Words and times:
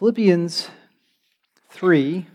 Philippians 0.00 0.70
3 1.72 2.26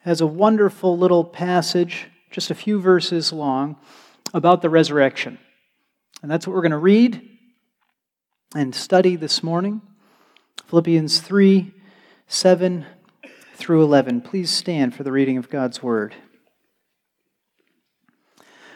has 0.00 0.20
a 0.20 0.26
wonderful 0.26 0.98
little 0.98 1.22
passage, 1.22 2.08
just 2.32 2.50
a 2.50 2.54
few 2.56 2.80
verses 2.80 3.32
long, 3.32 3.76
about 4.34 4.60
the 4.60 4.68
resurrection. 4.68 5.38
And 6.22 6.28
that's 6.28 6.44
what 6.44 6.56
we're 6.56 6.62
going 6.62 6.72
to 6.72 6.78
read 6.78 7.22
and 8.56 8.74
study 8.74 9.14
this 9.14 9.44
morning. 9.44 9.80
Philippians 10.66 11.20
3 11.20 11.72
7 12.26 12.86
through 13.54 13.84
11. 13.84 14.20
Please 14.22 14.50
stand 14.50 14.96
for 14.96 15.04
the 15.04 15.12
reading 15.12 15.36
of 15.38 15.48
God's 15.48 15.80
word. 15.80 16.16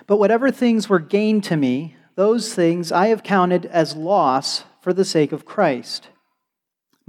But 0.07 0.19
whatever 0.19 0.53
things 0.53 0.89
were 0.89 1.01
gained 1.01 1.43
to 1.45 1.57
me, 1.57 1.97
those 2.15 2.55
things 2.55 2.93
I 2.93 3.09
have 3.09 3.25
counted 3.25 3.67
as 3.67 3.97
loss 3.97 4.63
for 4.81 4.93
the 4.93 5.05
sake 5.05 5.33
of 5.33 5.45
Christ. 5.45 6.11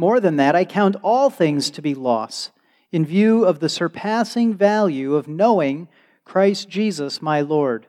More 0.01 0.19
than 0.19 0.37
that, 0.37 0.55
I 0.55 0.65
count 0.65 0.95
all 1.03 1.29
things 1.29 1.69
to 1.69 1.79
be 1.79 1.93
loss 1.93 2.49
in 2.91 3.05
view 3.05 3.45
of 3.45 3.59
the 3.59 3.69
surpassing 3.69 4.55
value 4.55 5.13
of 5.13 5.27
knowing 5.27 5.89
Christ 6.25 6.67
Jesus 6.69 7.21
my 7.21 7.41
Lord, 7.41 7.85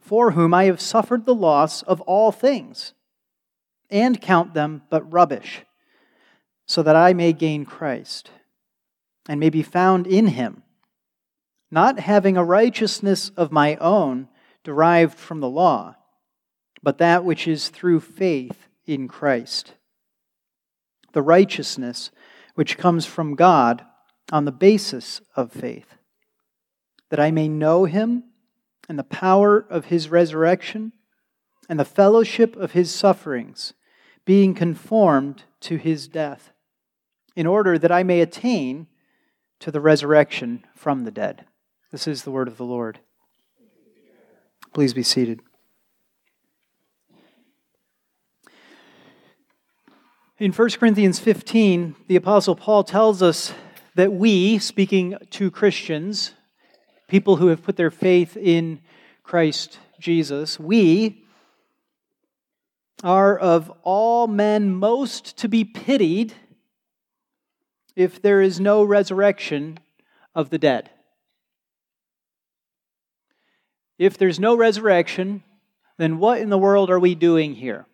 for 0.00 0.30
whom 0.30 0.54
I 0.54 0.64
have 0.64 0.80
suffered 0.80 1.26
the 1.26 1.34
loss 1.34 1.82
of 1.82 2.00
all 2.00 2.32
things, 2.32 2.94
and 3.90 4.18
count 4.18 4.54
them 4.54 4.84
but 4.88 5.12
rubbish, 5.12 5.60
so 6.64 6.82
that 6.84 6.96
I 6.96 7.12
may 7.12 7.34
gain 7.34 7.66
Christ, 7.66 8.30
and 9.28 9.38
may 9.38 9.50
be 9.50 9.62
found 9.62 10.06
in 10.06 10.28
him, 10.28 10.62
not 11.70 12.00
having 12.00 12.38
a 12.38 12.44
righteousness 12.44 13.30
of 13.36 13.52
my 13.52 13.76
own 13.76 14.28
derived 14.64 15.18
from 15.18 15.40
the 15.40 15.50
law, 15.50 15.96
but 16.82 16.96
that 16.96 17.26
which 17.26 17.46
is 17.46 17.68
through 17.68 18.00
faith 18.00 18.68
in 18.86 19.06
Christ. 19.06 19.74
The 21.12 21.22
righteousness 21.22 22.10
which 22.54 22.78
comes 22.78 23.06
from 23.06 23.34
God 23.34 23.84
on 24.30 24.44
the 24.44 24.52
basis 24.52 25.20
of 25.36 25.52
faith, 25.52 25.94
that 27.10 27.20
I 27.20 27.30
may 27.30 27.48
know 27.48 27.84
him 27.84 28.24
and 28.88 28.98
the 28.98 29.04
power 29.04 29.58
of 29.58 29.86
his 29.86 30.08
resurrection 30.08 30.92
and 31.68 31.78
the 31.78 31.84
fellowship 31.84 32.56
of 32.56 32.72
his 32.72 32.90
sufferings, 32.90 33.74
being 34.24 34.54
conformed 34.54 35.44
to 35.60 35.76
his 35.76 36.08
death, 36.08 36.52
in 37.36 37.46
order 37.46 37.78
that 37.78 37.92
I 37.92 38.02
may 38.02 38.20
attain 38.20 38.86
to 39.60 39.70
the 39.70 39.80
resurrection 39.80 40.64
from 40.74 41.04
the 41.04 41.10
dead. 41.10 41.46
This 41.90 42.06
is 42.06 42.22
the 42.22 42.30
word 42.30 42.48
of 42.48 42.56
the 42.56 42.64
Lord. 42.64 43.00
Please 44.72 44.94
be 44.94 45.02
seated. 45.02 45.40
In 50.42 50.50
1 50.50 50.70
Corinthians 50.70 51.20
15, 51.20 51.94
the 52.08 52.16
Apostle 52.16 52.56
Paul 52.56 52.82
tells 52.82 53.22
us 53.22 53.54
that 53.94 54.12
we, 54.12 54.58
speaking 54.58 55.16
to 55.30 55.52
Christians, 55.52 56.32
people 57.06 57.36
who 57.36 57.46
have 57.46 57.62
put 57.62 57.76
their 57.76 57.92
faith 57.92 58.36
in 58.36 58.80
Christ 59.22 59.78
Jesus, 60.00 60.58
we 60.58 61.24
are 63.04 63.38
of 63.38 63.72
all 63.84 64.26
men 64.26 64.74
most 64.74 65.38
to 65.38 65.48
be 65.48 65.62
pitied 65.62 66.34
if 67.94 68.20
there 68.20 68.40
is 68.40 68.58
no 68.58 68.82
resurrection 68.82 69.78
of 70.34 70.50
the 70.50 70.58
dead. 70.58 70.90
If 73.96 74.18
there's 74.18 74.40
no 74.40 74.56
resurrection, 74.56 75.44
then 75.98 76.18
what 76.18 76.40
in 76.40 76.50
the 76.50 76.58
world 76.58 76.90
are 76.90 76.98
we 76.98 77.14
doing 77.14 77.54
here? 77.54 77.86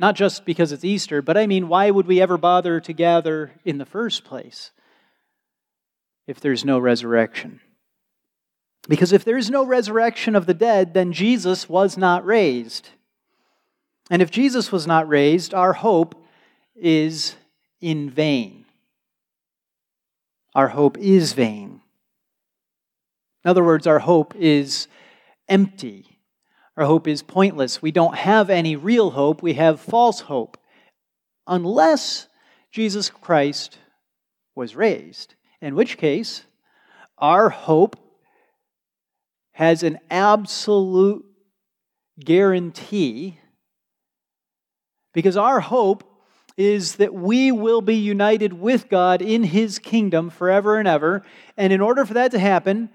Not 0.00 0.14
just 0.14 0.44
because 0.44 0.70
it's 0.70 0.84
Easter, 0.84 1.22
but 1.22 1.36
I 1.36 1.46
mean, 1.46 1.68
why 1.68 1.90
would 1.90 2.06
we 2.06 2.20
ever 2.20 2.38
bother 2.38 2.80
to 2.80 2.92
gather 2.92 3.52
in 3.64 3.78
the 3.78 3.86
first 3.86 4.24
place 4.24 4.70
if 6.26 6.40
there's 6.40 6.64
no 6.64 6.78
resurrection? 6.78 7.60
Because 8.88 9.12
if 9.12 9.24
there 9.24 9.36
is 9.36 9.50
no 9.50 9.66
resurrection 9.66 10.36
of 10.36 10.46
the 10.46 10.54
dead, 10.54 10.94
then 10.94 11.12
Jesus 11.12 11.68
was 11.68 11.96
not 11.96 12.24
raised. 12.24 12.90
And 14.10 14.22
if 14.22 14.30
Jesus 14.30 14.72
was 14.72 14.86
not 14.86 15.08
raised, 15.08 15.52
our 15.52 15.72
hope 15.72 16.24
is 16.74 17.34
in 17.80 18.08
vain. 18.08 18.64
Our 20.54 20.68
hope 20.68 20.96
is 20.96 21.32
vain. 21.32 21.80
In 23.44 23.50
other 23.50 23.64
words, 23.64 23.86
our 23.86 23.98
hope 23.98 24.34
is 24.36 24.88
empty. 25.48 26.17
Our 26.78 26.84
hope 26.84 27.08
is 27.08 27.22
pointless. 27.22 27.82
We 27.82 27.90
don't 27.90 28.14
have 28.14 28.50
any 28.50 28.76
real 28.76 29.10
hope. 29.10 29.42
We 29.42 29.54
have 29.54 29.80
false 29.80 30.20
hope. 30.20 30.56
Unless 31.44 32.28
Jesus 32.70 33.10
Christ 33.10 33.78
was 34.54 34.76
raised, 34.76 35.34
in 35.60 35.74
which 35.74 35.98
case, 35.98 36.44
our 37.18 37.48
hope 37.48 37.96
has 39.54 39.82
an 39.82 39.98
absolute 40.08 41.26
guarantee 42.20 43.40
because 45.12 45.36
our 45.36 45.58
hope 45.58 46.04
is 46.56 46.94
that 46.96 47.12
we 47.12 47.50
will 47.50 47.80
be 47.80 47.96
united 47.96 48.52
with 48.52 48.88
God 48.88 49.20
in 49.20 49.42
His 49.42 49.80
kingdom 49.80 50.30
forever 50.30 50.78
and 50.78 50.86
ever. 50.86 51.24
And 51.56 51.72
in 51.72 51.80
order 51.80 52.04
for 52.04 52.14
that 52.14 52.30
to 52.30 52.38
happen, 52.38 52.90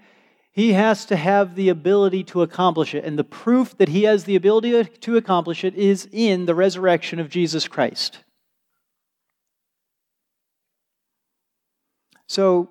he 0.54 0.72
has 0.74 1.04
to 1.06 1.16
have 1.16 1.56
the 1.56 1.68
ability 1.68 2.22
to 2.22 2.40
accomplish 2.40 2.94
it. 2.94 3.04
And 3.04 3.18
the 3.18 3.24
proof 3.24 3.76
that 3.78 3.88
he 3.88 4.04
has 4.04 4.22
the 4.22 4.36
ability 4.36 4.84
to 4.84 5.16
accomplish 5.16 5.64
it 5.64 5.74
is 5.74 6.08
in 6.12 6.46
the 6.46 6.54
resurrection 6.54 7.18
of 7.18 7.28
Jesus 7.28 7.66
Christ. 7.66 8.20
So, 12.28 12.70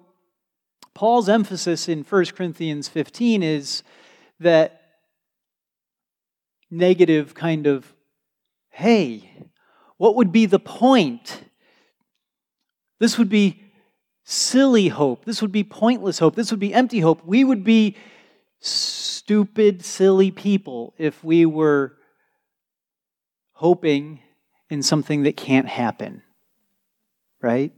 Paul's 0.93 1.27
emphasis 1.27 1.89
in 1.89 2.03
1 2.03 2.25
Corinthians 2.27 2.87
15 2.87 3.43
is 3.43 3.83
that 4.39 4.81
negative 6.71 7.35
kind 7.35 7.67
of, 7.67 7.93
hey, 8.69 9.29
what 9.97 10.15
would 10.15 10.31
be 10.31 10.45
the 10.45 10.59
point? 10.59 11.43
This 12.99 13.17
would 13.17 13.29
be 13.29 13.62
silly 14.23 14.87
hope. 14.87 15.25
This 15.25 15.41
would 15.41 15.51
be 15.51 15.63
pointless 15.63 16.19
hope. 16.19 16.35
This 16.35 16.51
would 16.51 16.59
be 16.59 16.73
empty 16.73 16.99
hope. 16.99 17.25
We 17.25 17.43
would 17.43 17.63
be 17.63 17.95
stupid, 18.59 19.83
silly 19.83 20.31
people 20.31 20.93
if 20.97 21.23
we 21.23 21.45
were 21.45 21.97
hoping 23.53 24.19
in 24.69 24.81
something 24.81 25.23
that 25.23 25.37
can't 25.37 25.67
happen. 25.67 26.23
Right? 27.41 27.73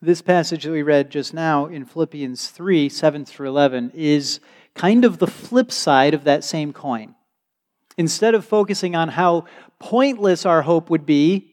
This 0.00 0.20
passage 0.20 0.64
that 0.64 0.72
we 0.72 0.82
read 0.82 1.10
just 1.10 1.32
now 1.32 1.66
in 1.66 1.84
Philippians 1.84 2.48
3 2.48 2.88
7 2.88 3.24
through 3.24 3.48
11 3.48 3.92
is 3.94 4.40
kind 4.74 5.04
of 5.04 5.18
the 5.18 5.26
flip 5.26 5.70
side 5.70 6.14
of 6.14 6.24
that 6.24 6.44
same 6.44 6.72
coin. 6.72 7.14
Instead 7.96 8.34
of 8.34 8.44
focusing 8.44 8.96
on 8.96 9.10
how 9.10 9.44
pointless 9.78 10.44
our 10.44 10.62
hope 10.62 10.90
would 10.90 11.06
be 11.06 11.51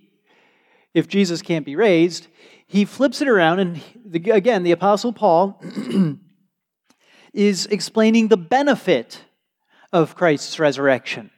if 0.93 1.07
Jesus 1.07 1.41
can't 1.41 1.65
be 1.65 1.75
raised, 1.75 2.27
he 2.67 2.85
flips 2.85 3.21
it 3.21 3.27
around, 3.27 3.59
and 3.59 3.81
the, 4.05 4.29
again, 4.31 4.63
the 4.63 4.71
Apostle 4.71 5.11
Paul 5.11 5.61
is 7.33 7.65
explaining 7.67 8.27
the 8.27 8.37
benefit 8.37 9.23
of 9.91 10.15
Christ's 10.15 10.59
resurrection. 10.59 11.31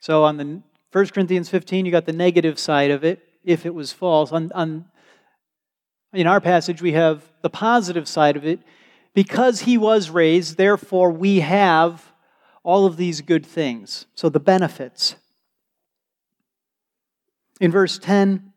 So, 0.00 0.24
on 0.24 0.36
the 0.36 0.62
1 0.92 1.06
Corinthians 1.08 1.48
15, 1.48 1.86
you 1.86 1.92
got 1.92 2.06
the 2.06 2.12
negative 2.12 2.58
side 2.58 2.90
of 2.90 3.04
it, 3.04 3.22
if 3.44 3.64
it 3.64 3.74
was 3.74 3.92
false. 3.92 4.32
On, 4.32 4.50
on, 4.52 4.86
in 6.12 6.26
our 6.26 6.40
passage, 6.40 6.82
we 6.82 6.92
have 6.92 7.22
the 7.42 7.50
positive 7.50 8.08
side 8.08 8.36
of 8.36 8.44
it. 8.44 8.60
Because 9.12 9.60
he 9.60 9.76
was 9.76 10.08
raised, 10.08 10.56
therefore, 10.56 11.10
we 11.10 11.40
have 11.40 12.12
all 12.62 12.86
of 12.86 12.96
these 12.96 13.20
good 13.20 13.44
things. 13.44 14.06
So, 14.14 14.28
the 14.28 14.40
benefits. 14.40 15.16
In 17.60 17.70
verse 17.70 17.98
10, 17.98 18.52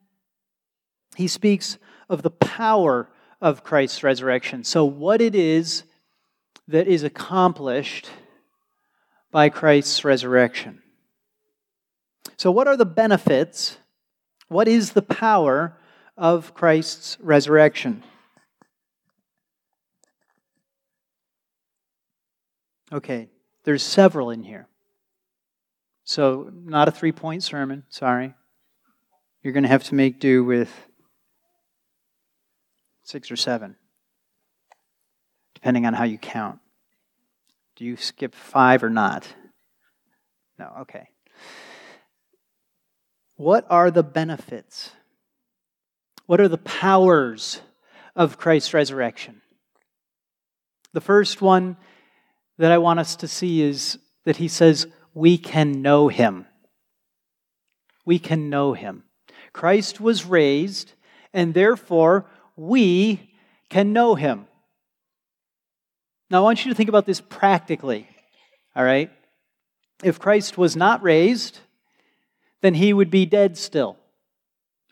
he 1.17 1.27
speaks 1.27 1.77
of 2.09 2.23
the 2.23 2.31
power 2.31 3.09
of 3.41 3.63
Christ's 3.63 4.01
resurrection. 4.01 4.63
So, 4.63 4.85
what 4.85 5.21
it 5.21 5.35
is 5.35 5.83
that 6.69 6.87
is 6.87 7.03
accomplished 7.03 8.09
by 9.29 9.49
Christ's 9.49 10.05
resurrection. 10.05 10.81
So, 12.37 12.49
what 12.49 12.67
are 12.67 12.77
the 12.77 12.85
benefits? 12.85 13.77
What 14.47 14.69
is 14.69 14.93
the 14.93 15.01
power 15.01 15.77
of 16.15 16.53
Christ's 16.53 17.17
resurrection? 17.19 18.03
Okay, 22.93 23.27
there's 23.65 23.83
several 23.83 24.29
in 24.29 24.43
here. 24.43 24.67
So, 26.05 26.49
not 26.53 26.87
a 26.87 26.91
three 26.91 27.11
point 27.11 27.43
sermon, 27.43 27.83
sorry 27.89 28.35
you're 29.43 29.53
going 29.53 29.63
to 29.63 29.69
have 29.69 29.83
to 29.83 29.95
make 29.95 30.19
do 30.19 30.43
with 30.43 30.71
six 33.03 33.29
or 33.29 33.35
seven, 33.35 33.75
depending 35.53 35.85
on 35.85 35.93
how 35.93 36.05
you 36.05 36.17
count. 36.17 36.59
Do 37.75 37.83
you 37.85 37.97
skip 37.97 38.33
five 38.33 38.83
or 38.83 38.89
not? 38.89 39.27
No, 40.57 40.71
okay. 40.81 41.09
What 43.35 43.65
are 43.69 43.91
the 43.91 44.03
benefits? 44.03 44.91
What 46.25 46.39
are 46.39 46.47
the 46.47 46.57
powers 46.57 47.61
of 48.15 48.37
Christ's 48.37 48.73
resurrection? 48.73 49.41
The 50.93 51.01
first 51.01 51.41
one 51.41 51.75
that 52.57 52.71
I 52.71 52.77
want 52.77 52.99
us 52.99 53.15
to 53.17 53.27
see 53.27 53.61
is 53.61 53.97
that 54.23 54.37
he 54.37 54.47
says, 54.47 54.87
We 55.13 55.37
can 55.37 55.81
know 55.81 56.07
him. 56.07 56.45
We 58.05 58.19
can 58.19 58.49
know 58.49 58.73
him. 58.73 59.03
Christ 59.53 60.01
was 60.01 60.25
raised, 60.25 60.93
and 61.33 61.53
therefore 61.53 62.25
we 62.55 63.31
can 63.69 63.93
know 63.93 64.15
him. 64.15 64.47
Now, 66.29 66.39
I 66.39 66.41
want 66.41 66.65
you 66.65 66.71
to 66.71 66.75
think 66.75 66.89
about 66.89 67.05
this 67.05 67.21
practically, 67.21 68.07
all 68.75 68.83
right? 68.83 69.11
If 70.03 70.19
Christ 70.19 70.57
was 70.57 70.75
not 70.75 71.03
raised, 71.03 71.59
then 72.61 72.73
he 72.73 72.91
would 72.91 73.11
be 73.11 73.25
dead 73.25 73.57
still. 73.57 73.97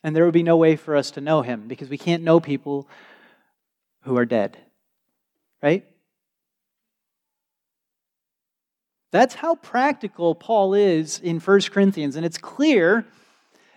And 0.04 0.16
there 0.16 0.26
would 0.26 0.34
be 0.34 0.44
no 0.44 0.58
way 0.58 0.76
for 0.76 0.96
us 0.96 1.12
to 1.12 1.22
know 1.22 1.42
him 1.42 1.68
because 1.68 1.90
we 1.90 1.98
can't 1.98 2.24
know 2.24 2.40
people 2.40 2.88
who 4.02 4.18
are 4.18 4.26
dead. 4.26 4.58
Right? 5.62 5.86
That's 9.12 9.36
how 9.36 9.56
practical 9.56 10.34
Paul 10.34 10.74
is 10.74 11.20
in 11.20 11.40
1 11.40 11.62
Corinthians. 11.72 12.16
And 12.16 12.26
it's 12.26 12.38
clear 12.38 13.06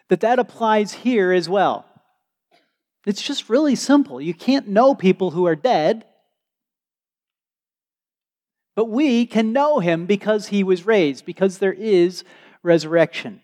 that 0.08 0.20
that 0.20 0.38
applies 0.38 0.92
here 0.92 1.32
as 1.32 1.48
well. 1.48 1.86
It's 3.06 3.22
just 3.22 3.48
really 3.48 3.74
simple. 3.74 4.20
You 4.20 4.34
can't 4.34 4.68
know 4.68 4.94
people 4.94 5.32
who 5.32 5.46
are 5.46 5.56
dead, 5.56 6.04
but 8.74 8.86
we 8.86 9.26
can 9.26 9.52
know 9.52 9.78
him 9.78 10.06
because 10.06 10.48
he 10.48 10.64
was 10.64 10.86
raised, 10.86 11.24
because 11.24 11.58
there 11.58 11.72
is 11.72 12.24
resurrection. 12.62 13.40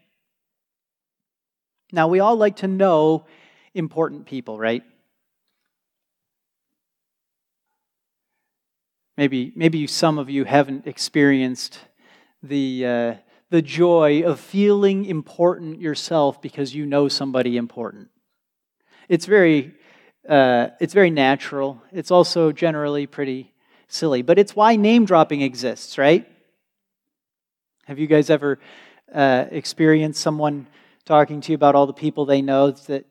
Now, 1.93 2.09
we 2.09 2.21
all 2.21 2.37
like 2.37 2.57
to 2.57 2.69
know 2.69 3.27
important 3.75 4.27
people, 4.27 4.59
right? 4.59 4.83
Maybe, 9.17 9.53
maybe 9.55 9.87
some 9.87 10.19
of 10.19 10.31
you 10.31 10.45
haven't 10.45 10.87
experienced 10.87 11.79
the, 12.43 12.87
uh, 12.87 13.15
the 13.51 13.63
joy 13.63 14.23
of 14.23 14.41
feeling 14.41 15.05
important 15.05 15.81
yourself 15.81 16.41
because 16.41 16.75
you 16.75 16.87
know 16.87 17.09
somebody 17.09 17.57
important. 17.57 18.09
It's 19.09 19.27
very, 19.27 19.75
uh, 20.29 20.69
it's 20.81 20.95
very 20.95 21.11
natural. 21.11 21.83
It's 21.93 22.13
also 22.13 22.53
generally 22.53 23.07
pretty 23.07 23.53
silly, 23.89 24.23
but 24.23 24.39
it's 24.39 24.55
why 24.55 24.77
name 24.77 25.05
dropping 25.05 25.43
exists, 25.43 25.99
right? 25.99 26.29
Have 27.87 27.99
you 27.99 28.07
guys 28.07 28.31
ever 28.31 28.61
uh, 29.13 29.47
experienced 29.51 30.21
someone 30.21 30.69
talking 31.05 31.41
to 31.41 31.51
you 31.51 31.57
about 31.57 31.75
all 31.75 31.87
the 31.87 31.93
people 31.93 32.25
they 32.25 32.43
know 32.43 32.71
that 32.71 33.05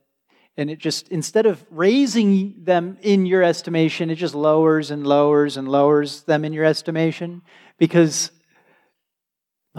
and 0.56 0.70
it 0.70 0.80
just 0.80 1.10
instead 1.10 1.46
of 1.46 1.66
raising 1.70 2.54
them 2.64 2.98
in 3.02 3.26
your 3.26 3.44
estimation 3.44 4.10
it 4.10 4.16
just 4.16 4.36
lowers 4.36 4.92
and 4.92 5.06
lowers 5.06 5.58
and 5.58 5.68
lowers 5.68 6.24
them 6.24 6.46
in 6.46 6.54
your 6.54 6.64
estimation 6.64 7.42
because 7.78 8.32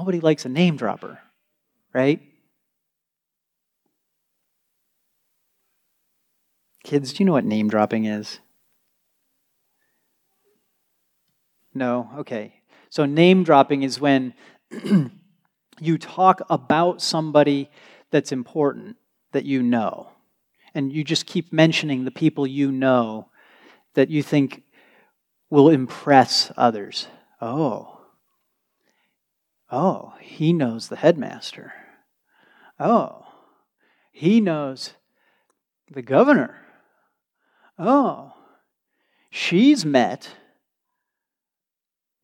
nobody 0.01 0.21
likes 0.21 0.45
a 0.45 0.49
name 0.49 0.77
dropper 0.77 1.21
right 1.93 2.21
kids 6.83 7.13
do 7.13 7.23
you 7.23 7.27
know 7.27 7.33
what 7.33 7.45
name 7.45 7.69
dropping 7.69 8.07
is 8.07 8.41
no 11.75 12.11
okay 12.17 12.55
so 12.89 13.05
name 13.05 13.45
dropping 13.45 13.83
is 13.83 14.01
when 14.01 14.35
you 15.81 15.97
talk 15.99 16.43
about 16.51 17.01
somebody 17.01 17.71
that's 18.11 18.33
important 18.33 18.97
that 19.33 19.45
you 19.45 19.63
know. 19.63 20.11
And 20.75 20.93
you 20.93 21.03
just 21.03 21.27
keep 21.27 21.53
mentioning 21.53 22.05
the 22.05 22.11
people 22.11 22.47
you 22.47 22.71
know 22.71 23.29
that 23.95 24.11
you 24.11 24.23
think 24.23 24.63
will 25.49 25.69
impress 25.69 26.53
others. 26.57 27.09
Oh. 27.41 28.00
Oh, 29.71 30.15
he 30.21 30.53
knows 30.53 30.89
the 30.89 30.97
headmaster. 30.97 31.73
Oh, 32.79 33.27
he 34.11 34.41
knows 34.41 34.95
the 35.91 36.03
governor. 36.03 36.57
Oh, 37.79 38.33
she's 39.31 39.85
met 39.85 40.29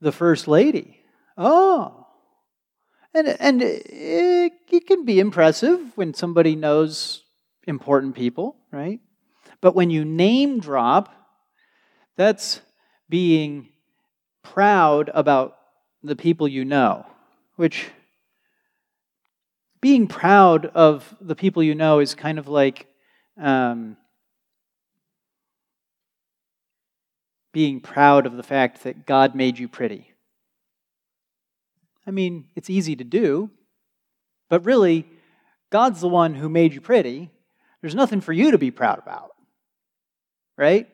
the 0.01 0.13
first 0.13 0.49
lady. 0.49 1.01
Oh, 1.39 2.07
and, 3.15 3.29
and 3.41 3.63
it, 3.63 4.53
it 4.69 4.87
can 4.87 5.05
be 5.05 5.21
impressive 5.21 5.97
when 5.97 6.13
somebody 6.13 6.55
knows 6.55 7.25
important 7.67 8.15
people, 8.15 8.57
right? 8.71 9.01
But 9.61 9.75
when 9.75 9.89
you 9.89 10.05
name 10.05 10.61
drop, 10.61 11.15
that's 12.17 12.61
being 13.09 13.69
proud 14.43 15.11
about 15.15 15.57
the 16.03 16.17
people 16.17 16.47
you 16.47 16.65
know, 16.65 17.07
which 17.57 17.89
being 19.81 20.07
proud 20.07 20.67
of 20.67 21.15
the 21.21 21.35
people 21.35 21.63
you 21.63 21.75
know 21.75 21.99
is 21.99 22.15
kind 22.15 22.39
of 22.39 22.49
like 22.49 22.87
um, 23.41 23.97
being 27.53 27.81
proud 27.81 28.27
of 28.27 28.37
the 28.37 28.43
fact 28.43 28.85
that 28.85 29.07
God 29.07 29.35
made 29.35 29.59
you 29.59 29.69
pretty. 29.69 30.13
I 32.07 32.11
mean, 32.11 32.49
it's 32.55 32.71
easy 32.71 32.95
to 32.97 33.05
do, 33.05 33.51
but 34.49 34.65
really, 34.65 35.07
God's 35.71 36.01
the 36.01 36.09
one 36.09 36.35
who 36.35 36.49
made 36.49 36.73
you 36.75 36.81
pretty. 36.81 37.31
There's 37.81 37.95
nothing 37.95 38.21
for 38.21 38.33
you 38.33 38.53
to 38.53 38.59
be 38.59 38.71
proud 38.71 38.99
about, 38.99 39.33
right? 40.57 40.89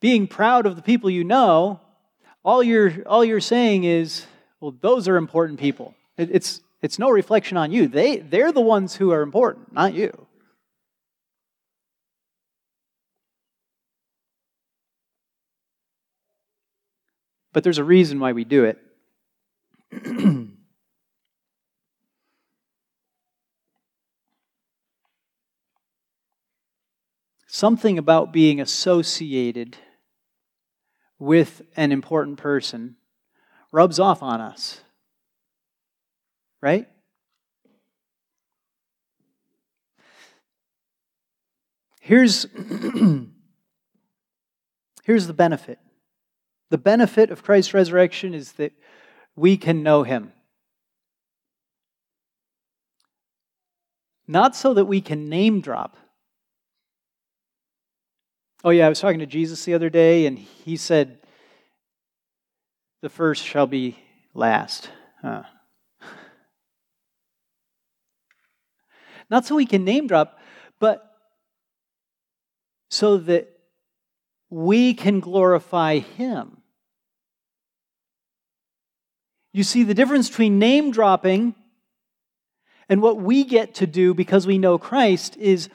Being 0.00 0.26
proud 0.26 0.66
of 0.66 0.76
the 0.76 0.82
people 0.82 1.10
you 1.10 1.24
know, 1.24 1.80
all 2.44 2.62
you're, 2.62 2.92
all 3.06 3.24
you're 3.24 3.40
saying 3.40 3.84
is, 3.84 4.26
well, 4.60 4.74
those 4.80 5.08
are 5.08 5.16
important 5.16 5.60
people. 5.60 5.94
It, 6.16 6.30
it's, 6.32 6.60
it's 6.80 6.98
no 6.98 7.10
reflection 7.10 7.56
on 7.56 7.72
you. 7.72 7.88
They, 7.88 8.16
they're 8.18 8.52
the 8.52 8.60
ones 8.60 8.96
who 8.96 9.12
are 9.12 9.22
important, 9.22 9.72
not 9.72 9.94
you. 9.94 10.26
But 17.52 17.64
there's 17.64 17.78
a 17.78 17.84
reason 17.84 18.18
why 18.18 18.32
we 18.32 18.44
do 18.44 18.64
it. 18.64 18.78
Something 27.46 27.98
about 27.98 28.32
being 28.32 28.60
associated 28.60 29.76
with 31.22 31.62
an 31.76 31.92
important 31.92 32.36
person 32.36 32.96
rubs 33.70 34.00
off 34.00 34.24
on 34.24 34.40
us. 34.40 34.80
Right? 36.60 36.88
Here's, 42.00 42.42
here's 45.04 45.28
the 45.28 45.32
benefit 45.32 45.78
the 46.70 46.78
benefit 46.78 47.30
of 47.30 47.44
Christ's 47.44 47.72
resurrection 47.72 48.34
is 48.34 48.52
that 48.52 48.72
we 49.36 49.56
can 49.56 49.84
know 49.84 50.02
him. 50.02 50.32
Not 54.26 54.56
so 54.56 54.74
that 54.74 54.86
we 54.86 55.00
can 55.00 55.28
name 55.28 55.60
drop. 55.60 55.96
Oh, 58.64 58.70
yeah, 58.70 58.86
I 58.86 58.88
was 58.88 59.00
talking 59.00 59.18
to 59.18 59.26
Jesus 59.26 59.64
the 59.64 59.74
other 59.74 59.90
day, 59.90 60.26
and 60.26 60.38
he 60.38 60.76
said, 60.76 61.18
The 63.00 63.08
first 63.08 63.44
shall 63.44 63.66
be 63.66 63.98
last. 64.34 64.88
Huh. 65.20 65.42
Not 69.30 69.44
so 69.44 69.56
we 69.56 69.66
can 69.66 69.84
name 69.84 70.06
drop, 70.06 70.38
but 70.78 71.12
so 72.88 73.16
that 73.16 73.48
we 74.48 74.94
can 74.94 75.18
glorify 75.18 75.98
him. 75.98 76.58
You 79.52 79.64
see, 79.64 79.82
the 79.82 79.94
difference 79.94 80.28
between 80.28 80.58
name 80.60 80.92
dropping 80.92 81.56
and 82.88 83.02
what 83.02 83.16
we 83.16 83.44
get 83.44 83.74
to 83.76 83.86
do 83.86 84.14
because 84.14 84.46
we 84.46 84.58
know 84.58 84.78
Christ 84.78 85.36
is 85.36 85.68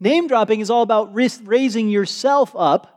name 0.00 0.28
dropping 0.28 0.60
is 0.60 0.70
all 0.70 0.82
about 0.82 1.14
raising 1.14 1.88
yourself 1.88 2.54
up. 2.56 2.92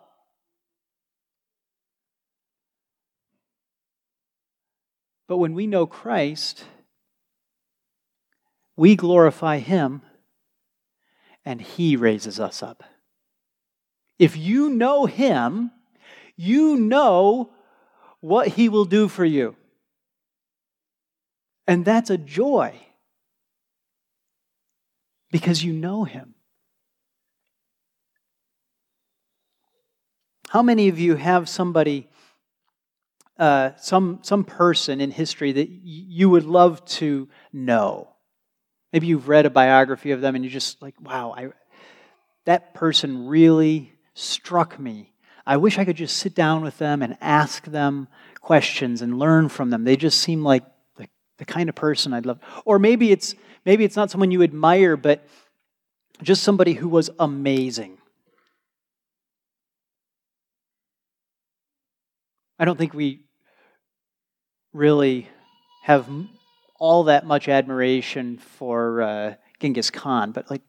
But 5.28 5.38
when 5.38 5.54
we 5.54 5.68
know 5.68 5.86
Christ, 5.86 6.64
we 8.76 8.96
glorify 8.96 9.60
Him 9.60 10.02
and 11.46 11.62
He 11.62 11.96
raises 11.96 12.40
us 12.40 12.64
up. 12.64 12.84
If 14.18 14.36
you 14.36 14.70
know 14.70 15.06
Him, 15.06 15.72
you 16.36 16.76
know 16.78 17.52
what 18.20 18.48
He 18.48 18.70
will 18.70 18.86
do 18.86 19.08
for 19.08 19.24
you. 19.24 19.56
And 21.70 21.86
that's 21.86 22.10
a 22.10 22.18
joy 22.18 22.74
because 25.32 25.64
you 25.64 25.72
know 25.72 26.04
him. 26.04 26.34
How 30.50 30.64
many 30.64 30.88
of 30.88 30.98
you 30.98 31.14
have 31.14 31.48
somebody, 31.48 32.08
uh, 33.38 33.76
some, 33.76 34.18
some 34.24 34.44
person 34.44 35.00
in 35.00 35.12
history 35.12 35.52
that 35.52 35.70
you 35.70 36.28
would 36.32 36.44
love 36.44 36.84
to 36.86 37.30
know? 37.54 38.16
Maybe 38.92 39.06
you've 39.06 39.28
read 39.28 39.46
a 39.46 39.52
biography 39.52 40.10
of 40.10 40.22
them 40.22 40.34
and 40.34 40.44
you're 40.44 40.52
just 40.52 40.82
like, 40.82 40.96
wow, 41.00 41.36
I, 41.38 41.50
that 42.46 42.74
person 42.74 43.28
really 43.28 43.94
struck 44.16 44.80
me. 44.80 45.14
I 45.46 45.58
wish 45.58 45.78
I 45.78 45.86
could 45.86 45.98
just 45.98 46.18
sit 46.18 46.34
down 46.34 46.64
with 46.64 46.80
them 46.80 47.04
and 47.04 47.16
ask 47.22 47.66
them 47.66 48.08
questions 48.42 49.04
and 49.04 49.20
learn 49.20 49.50
from 49.50 49.70
them. 49.70 49.84
They 49.84 49.98
just 49.98 50.20
seem 50.20 50.44
like 50.44 50.64
the, 50.98 51.08
the 51.38 51.46
kind 51.46 51.70
of 51.70 51.76
person 51.76 52.12
I'd 52.12 52.26
love. 52.26 52.40
Or 52.66 52.80
maybe 52.80 53.12
it's 53.12 53.36
maybe 53.66 53.84
it's 53.84 53.96
not 53.96 54.10
someone 54.10 54.32
you 54.32 54.42
admire, 54.42 54.98
but 54.98 55.28
just 56.24 56.42
somebody 56.42 56.74
who 56.74 56.90
was 56.90 57.12
amazing. 57.20 57.99
I 62.60 62.66
don't 62.66 62.78
think 62.78 62.94
we 62.94 63.22
really 64.74 65.30
have 65.84 66.10
all 66.78 67.06
that 67.06 67.26
much 67.26 67.48
admiration 67.48 68.38
for 68.38 69.02
uh, 69.02 69.36
Genghis 69.62 69.90
Khan, 69.90 70.34
but 70.34 70.52
like, 70.52 70.62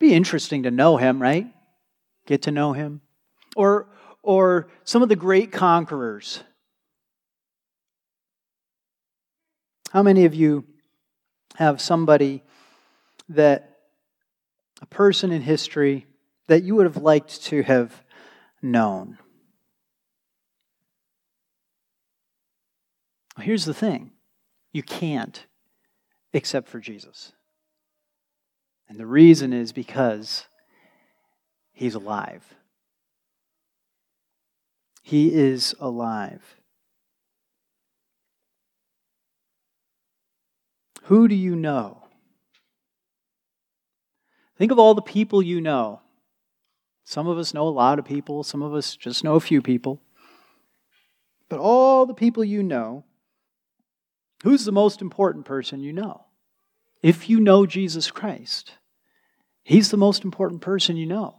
be 0.00 0.12
interesting 0.12 0.64
to 0.64 0.72
know 0.72 0.96
him, 0.96 1.22
right? 1.22 1.46
Get 2.26 2.42
to 2.42 2.50
know 2.50 2.72
him, 2.72 3.02
or 3.54 3.88
or 4.22 4.68
some 4.82 5.02
of 5.02 5.08
the 5.08 5.16
great 5.16 5.52
conquerors. 5.52 6.42
How 9.92 10.02
many 10.02 10.24
of 10.24 10.34
you 10.34 10.64
have 11.54 11.80
somebody 11.80 12.42
that 13.28 13.78
a 14.82 14.86
person 14.86 15.30
in 15.30 15.40
history 15.40 16.06
that 16.48 16.64
you 16.64 16.74
would 16.74 16.86
have 16.86 16.96
liked 16.96 17.44
to 17.44 17.62
have 17.62 18.02
known? 18.60 19.18
Here's 23.40 23.64
the 23.64 23.74
thing 23.74 24.12
you 24.72 24.82
can't 24.82 25.46
except 26.32 26.68
for 26.68 26.80
Jesus. 26.80 27.32
And 28.88 28.98
the 28.98 29.06
reason 29.06 29.52
is 29.52 29.72
because 29.72 30.46
he's 31.72 31.94
alive. 31.94 32.54
He 35.02 35.34
is 35.34 35.74
alive. 35.80 36.56
Who 41.04 41.28
do 41.28 41.34
you 41.34 41.54
know? 41.54 42.04
Think 44.56 44.72
of 44.72 44.78
all 44.78 44.94
the 44.94 45.02
people 45.02 45.42
you 45.42 45.60
know. 45.60 46.00
Some 47.04 47.26
of 47.26 47.36
us 47.36 47.52
know 47.52 47.68
a 47.68 47.70
lot 47.70 47.98
of 47.98 48.04
people, 48.04 48.42
some 48.42 48.62
of 48.62 48.72
us 48.72 48.96
just 48.96 49.22
know 49.22 49.34
a 49.34 49.40
few 49.40 49.60
people. 49.60 50.00
But 51.50 51.60
all 51.60 52.06
the 52.06 52.14
people 52.14 52.42
you 52.42 52.62
know, 52.62 53.04
who's 54.44 54.64
the 54.64 54.72
most 54.72 55.00
important 55.00 55.46
person 55.46 55.80
you 55.80 55.92
know? 55.92 56.26
If 57.02 57.28
you 57.28 57.40
know 57.40 57.66
Jesus 57.66 58.10
Christ, 58.10 58.72
he's 59.62 59.90
the 59.90 59.96
most 59.96 60.22
important 60.22 60.60
person 60.60 60.96
you 60.96 61.06
know 61.06 61.34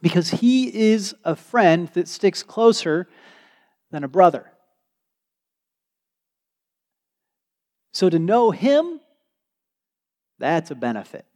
because 0.00 0.30
he 0.30 0.92
is 0.92 1.14
a 1.24 1.36
friend 1.36 1.88
that 1.94 2.08
sticks 2.08 2.42
closer 2.42 3.08
than 3.90 4.04
a 4.04 4.08
brother. 4.08 4.52
So 7.92 8.08
to 8.08 8.18
know 8.18 8.52
him, 8.52 9.00
that's 10.38 10.70
a 10.70 10.76
benefit. 10.76 11.26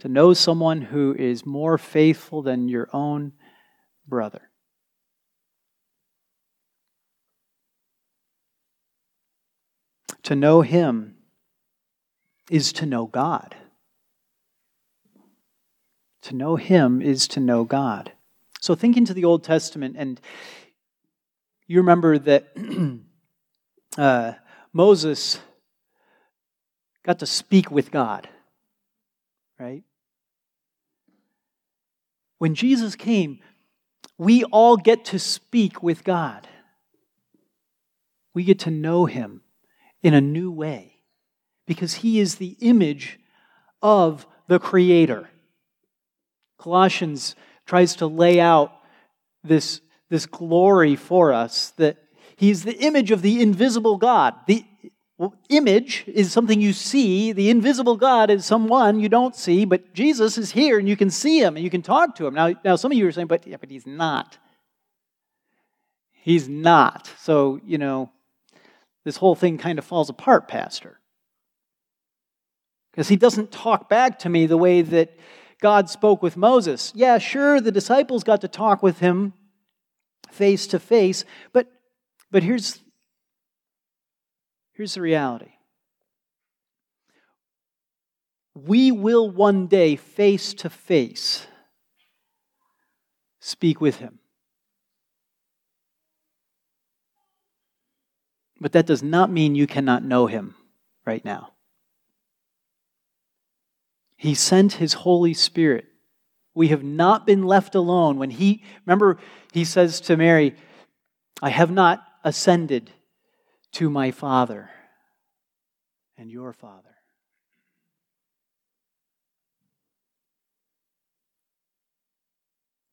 To 0.00 0.08
know 0.08 0.32
someone 0.32 0.80
who 0.80 1.14
is 1.14 1.46
more 1.46 1.76
faithful 1.76 2.42
than 2.42 2.68
your 2.68 2.88
own 2.94 3.32
brother. 4.06 4.51
To 10.24 10.36
know 10.36 10.62
him 10.62 11.16
is 12.50 12.72
to 12.74 12.86
know 12.86 13.06
God. 13.06 13.56
To 16.22 16.36
know 16.36 16.56
Him 16.56 17.02
is 17.02 17.26
to 17.28 17.40
know 17.40 17.64
God. 17.64 18.12
So, 18.60 18.74
thinking 18.74 19.04
to 19.06 19.14
the 19.14 19.24
Old 19.24 19.42
Testament, 19.42 19.96
and 19.98 20.20
you 21.66 21.78
remember 21.78 22.16
that 22.18 22.52
uh, 23.98 24.32
Moses 24.72 25.40
got 27.02 27.18
to 27.18 27.26
speak 27.26 27.70
with 27.72 27.90
God, 27.90 28.28
right? 29.58 29.82
When 32.38 32.54
Jesus 32.54 32.94
came, 32.94 33.40
we 34.16 34.44
all 34.44 34.76
get 34.76 35.04
to 35.06 35.18
speak 35.18 35.82
with 35.82 36.04
God. 36.04 36.46
We 38.32 38.44
get 38.44 38.60
to 38.60 38.70
know 38.70 39.06
Him 39.06 39.42
in 40.02 40.14
a 40.14 40.20
new 40.20 40.50
way 40.50 40.96
because 41.66 41.94
He 41.94 42.20
is 42.20 42.36
the 42.36 42.56
image 42.60 43.18
of 43.80 44.26
the 44.48 44.58
Creator. 44.58 45.28
Colossians 46.58 47.34
tries 47.66 47.96
to 47.96 48.06
lay 48.06 48.40
out 48.40 48.72
this, 49.42 49.80
this 50.08 50.26
glory 50.26 50.96
for 50.96 51.32
us 51.32 51.70
that 51.70 51.96
he's 52.36 52.64
the 52.64 52.78
image 52.78 53.10
of 53.10 53.22
the 53.22 53.40
invisible 53.42 53.96
God. 53.96 54.34
The 54.46 54.64
image 55.48 56.04
is 56.06 56.32
something 56.32 56.60
you 56.60 56.72
see, 56.72 57.32
the 57.32 57.50
invisible 57.50 57.96
God 57.96 58.30
is 58.30 58.44
someone 58.44 59.00
you 59.00 59.08
don't 59.08 59.36
see, 59.36 59.64
but 59.64 59.92
Jesus 59.94 60.38
is 60.38 60.52
here 60.52 60.78
and 60.78 60.88
you 60.88 60.96
can 60.96 61.10
see 61.10 61.40
him 61.40 61.56
and 61.56 61.64
you 61.64 61.70
can 61.70 61.82
talk 61.82 62.16
to 62.16 62.26
him. 62.26 62.34
Now, 62.34 62.54
now 62.64 62.76
some 62.76 62.92
of 62.92 62.98
you 62.98 63.06
are 63.06 63.12
saying, 63.12 63.28
but, 63.28 63.46
yeah, 63.46 63.56
but 63.58 63.70
he's 63.70 63.86
not. 63.86 64.38
He's 66.10 66.48
not. 66.48 67.10
So, 67.18 67.60
you 67.64 67.78
know, 67.78 68.10
this 69.04 69.16
whole 69.16 69.34
thing 69.34 69.58
kind 69.58 69.78
of 69.78 69.84
falls 69.84 70.08
apart, 70.08 70.48
Pastor. 70.48 71.00
Because 72.90 73.08
he 73.08 73.16
doesn't 73.16 73.50
talk 73.50 73.88
back 73.88 74.18
to 74.20 74.28
me 74.28 74.46
the 74.46 74.58
way 74.58 74.82
that 74.82 75.16
God 75.60 75.88
spoke 75.88 76.22
with 76.22 76.36
Moses. 76.36 76.92
Yeah, 76.94 77.18
sure, 77.18 77.60
the 77.60 77.72
disciples 77.72 78.24
got 78.24 78.40
to 78.42 78.48
talk 78.48 78.82
with 78.82 78.98
him 78.98 79.32
face 80.30 80.66
to 80.68 80.78
face, 80.78 81.24
but 81.52 81.68
but 82.30 82.42
here's 82.42 82.80
here's 84.72 84.94
the 84.94 85.02
reality. 85.02 85.52
We 88.54 88.92
will 88.92 89.30
one 89.30 89.66
day 89.66 89.96
face 89.96 90.54
to 90.54 90.70
face 90.70 91.46
speak 93.40 93.80
with 93.80 93.96
him. 93.96 94.18
But 98.62 98.70
that 98.72 98.86
does 98.86 99.02
not 99.02 99.28
mean 99.28 99.56
you 99.56 99.66
cannot 99.66 100.04
know 100.04 100.28
him 100.28 100.54
right 101.04 101.24
now. 101.24 101.50
He 104.16 104.34
sent 104.34 104.74
His 104.74 104.92
Holy 104.92 105.34
Spirit. 105.34 105.86
We 106.54 106.68
have 106.68 106.84
not 106.84 107.26
been 107.26 107.42
left 107.42 107.74
alone. 107.74 108.18
When 108.18 108.30
He, 108.30 108.62
remember, 108.86 109.18
He 109.52 109.64
says 109.64 110.00
to 110.02 110.16
Mary, 110.16 110.54
I 111.42 111.50
have 111.50 111.72
not 111.72 112.04
ascended 112.22 112.92
to 113.72 113.90
my 113.90 114.12
Father 114.12 114.70
and 116.16 116.30
your 116.30 116.52
Father. 116.52 116.94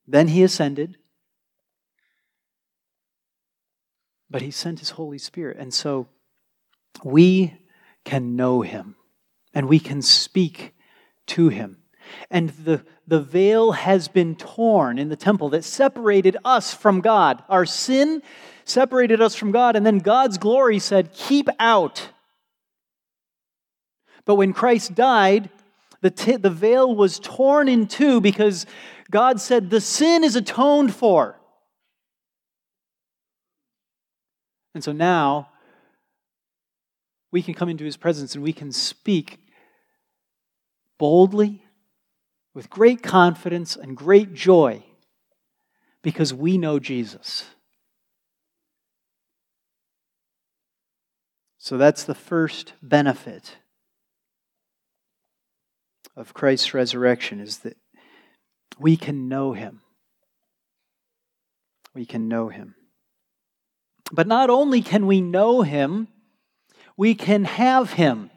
Then 0.08 0.30
He 0.30 0.42
ascended, 0.42 0.98
but 4.30 4.42
He 4.42 4.52
sent 4.52 4.80
His 4.80 4.92
Holy 4.92 5.18
Spirit. 5.18 5.58
And 5.58 5.74
so 5.74 6.08
we 7.04 7.58
can 8.04 8.36
know 8.36 8.62
Him 8.62 8.96
and 9.54 9.68
we 9.68 9.80
can 9.80 10.02
speak 10.02 10.74
to 11.28 11.50
him. 11.50 11.78
And 12.30 12.50
the, 12.50 12.84
the 13.08 13.22
veil 13.22 13.74
has 13.74 14.08
been 14.08 14.36
torn 14.36 14.98
in 14.98 15.10
the 15.10 15.16
temple 15.16 15.50
that 15.50 15.64
separated 15.64 16.38
us 16.44 16.74
from 16.74 17.02
God. 17.02 17.44
Our 17.50 17.66
sin 17.66 18.22
separated 18.66 19.22
us 19.22 19.36
from 19.36 19.52
God, 19.52 19.76
and 19.76 19.86
then 19.86 20.00
God's 20.00 20.38
glory 20.38 20.80
said, 20.80 21.14
Keep 21.14 21.50
out. 21.60 22.10
But 24.26 24.36
when 24.36 24.54
Christ 24.54 24.96
died, 24.96 25.50
the, 26.02 26.12
t- 26.12 26.36
the 26.36 26.50
veil 26.50 26.96
was 26.96 27.20
torn 27.20 27.68
in 27.68 27.88
two 27.88 28.22
because 28.22 28.66
God 29.12 29.40
said, 29.40 29.70
The 29.70 29.82
sin 29.82 30.24
is 30.24 30.36
atoned 30.36 30.94
for. 30.94 31.39
And 34.80 34.84
so 34.86 34.94
now 34.94 35.50
we 37.34 37.42
can 37.42 37.54
come 37.54 37.68
into 37.68 37.84
his 37.84 37.98
presence 37.98 38.34
and 38.34 38.42
we 38.42 38.54
can 38.54 38.72
speak 38.72 39.38
boldly, 40.98 41.66
with 42.54 42.70
great 42.70 43.04
confidence 43.04 43.76
and 43.76 43.98
great 43.98 44.34
joy, 44.34 44.82
because 46.02 46.34
we 46.34 46.58
know 46.58 46.80
Jesus. 46.80 47.44
So 51.58 51.78
that's 51.78 52.06
the 52.06 52.16
first 52.16 52.72
benefit 52.82 53.58
of 56.16 56.34
Christ's 56.34 56.74
resurrection 56.74 57.42
is 57.42 57.58
that 57.60 57.76
we 58.80 58.96
can 58.96 59.28
know 59.28 59.52
him. 59.52 59.82
We 61.94 62.06
can 62.06 62.30
know 62.30 62.48
him. 62.48 62.76
But 64.12 64.28
not 64.28 64.50
only 64.50 64.82
can 64.82 65.06
we 65.06 65.22
know 65.22 65.62
him, 65.62 66.08
we 66.98 67.16
can 67.16 67.46
have 67.46 67.94
him. 67.94 68.30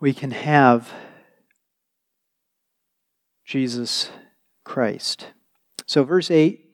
We 0.00 0.14
can 0.14 0.30
have 0.30 0.90
Jesus 3.44 4.10
Christ. 4.64 5.26
So, 5.86 6.04
verse 6.04 6.30
8 6.30 6.64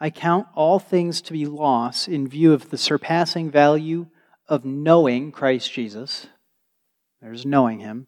I 0.00 0.10
count 0.10 0.46
all 0.54 0.78
things 0.78 1.20
to 1.22 1.32
be 1.32 1.46
loss 1.46 2.08
in 2.08 2.26
view 2.26 2.52
of 2.52 2.70
the 2.70 2.78
surpassing 2.78 3.50
value 3.50 4.06
of 4.48 4.64
knowing 4.64 5.30
Christ 5.30 5.72
Jesus. 5.72 6.26
There's 7.24 7.46
knowing 7.46 7.78
him, 7.78 8.06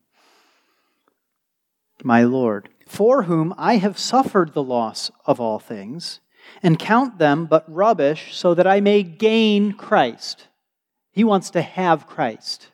my 2.04 2.24
Lord, 2.24 2.68
for 2.86 3.22
whom 3.22 3.54
I 3.56 3.78
have 3.78 3.96
suffered 3.98 4.52
the 4.52 4.62
loss 4.62 5.10
of 5.24 5.40
all 5.40 5.58
things, 5.58 6.20
and 6.62 6.78
count 6.78 7.16
them 7.16 7.46
but 7.46 7.64
rubbish, 7.66 8.36
so 8.36 8.52
that 8.52 8.66
I 8.66 8.80
may 8.80 9.02
gain 9.02 9.72
Christ. 9.72 10.48
He 11.12 11.24
wants 11.24 11.48
to 11.52 11.62
have 11.62 12.06
Christ. 12.06 12.72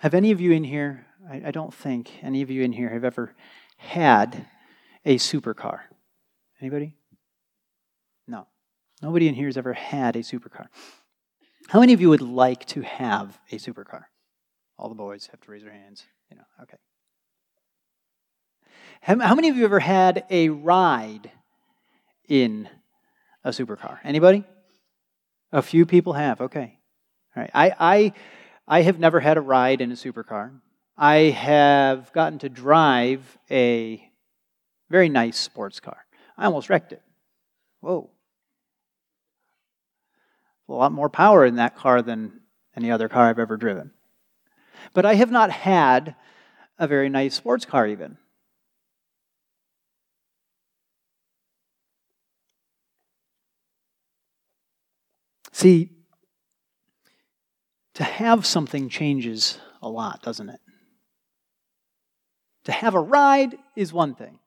Have 0.00 0.14
any 0.14 0.30
of 0.30 0.40
you 0.40 0.52
in 0.52 0.64
here, 0.64 1.04
I, 1.30 1.42
I 1.48 1.50
don't 1.50 1.74
think 1.74 2.10
any 2.22 2.40
of 2.40 2.48
you 2.48 2.62
in 2.62 2.72
here 2.72 2.88
have 2.88 3.04
ever 3.04 3.34
had 3.76 4.46
a 5.04 5.16
supercar? 5.16 5.80
Anybody? 6.58 6.97
No. 9.02 9.08
Nobody 9.08 9.28
in 9.28 9.34
here 9.34 9.46
has 9.46 9.56
ever 9.56 9.72
had 9.72 10.16
a 10.16 10.20
supercar. 10.20 10.66
How 11.68 11.80
many 11.80 11.92
of 11.92 12.00
you 12.00 12.08
would 12.10 12.22
like 12.22 12.64
to 12.66 12.82
have 12.82 13.38
a 13.50 13.56
supercar? 13.56 14.04
All 14.78 14.88
the 14.88 14.94
boys 14.94 15.28
have 15.30 15.40
to 15.42 15.50
raise 15.50 15.62
their 15.62 15.72
hands. 15.72 16.04
You 16.30 16.36
know, 16.36 16.44
okay. 16.62 16.76
How, 19.02 19.18
how 19.18 19.34
many 19.34 19.48
of 19.48 19.56
you 19.56 19.64
ever 19.64 19.80
had 19.80 20.24
a 20.30 20.48
ride 20.48 21.30
in 22.28 22.68
a 23.44 23.50
supercar? 23.50 23.98
Anybody? 24.04 24.44
A 25.52 25.62
few 25.62 25.86
people 25.86 26.12
have. 26.14 26.40
Okay. 26.40 26.78
All 27.36 27.42
right. 27.42 27.50
I, 27.54 27.74
I 27.78 28.12
I 28.68 28.82
have 28.82 28.98
never 28.98 29.18
had 29.18 29.38
a 29.38 29.40
ride 29.40 29.80
in 29.80 29.90
a 29.90 29.94
supercar. 29.94 30.60
I 30.96 31.30
have 31.30 32.12
gotten 32.12 32.38
to 32.40 32.50
drive 32.50 33.38
a 33.50 34.06
very 34.90 35.08
nice 35.08 35.38
sports 35.38 35.80
car. 35.80 36.04
I 36.36 36.44
almost 36.44 36.68
wrecked 36.68 36.92
it. 36.92 37.02
Whoa. 37.80 38.10
A 40.68 40.72
lot 40.72 40.92
more 40.92 41.08
power 41.08 41.44
in 41.44 41.56
that 41.56 41.76
car 41.76 42.02
than 42.02 42.40
any 42.76 42.90
other 42.90 43.08
car 43.08 43.28
I've 43.28 43.38
ever 43.38 43.56
driven. 43.56 43.92
But 44.92 45.06
I 45.06 45.14
have 45.14 45.30
not 45.30 45.50
had 45.50 46.14
a 46.78 46.86
very 46.86 47.08
nice 47.08 47.34
sports 47.34 47.64
car, 47.64 47.86
even. 47.86 48.18
See, 55.52 55.90
to 57.94 58.04
have 58.04 58.46
something 58.46 58.88
changes 58.88 59.58
a 59.82 59.88
lot, 59.88 60.22
doesn't 60.22 60.50
it? 60.50 60.60
To 62.64 62.72
have 62.72 62.94
a 62.94 63.00
ride 63.00 63.56
is 63.74 63.92
one 63.92 64.14
thing. 64.14 64.38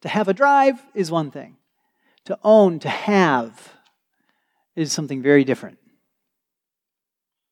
To 0.00 0.08
have 0.08 0.26
a 0.26 0.34
drive 0.34 0.84
is 0.94 1.10
one 1.10 1.30
thing. 1.30 1.58
To 2.24 2.38
own, 2.42 2.80
to 2.80 2.88
have, 2.88 3.74
is 4.76 4.92
something 4.92 5.22
very 5.22 5.44
different. 5.44 5.78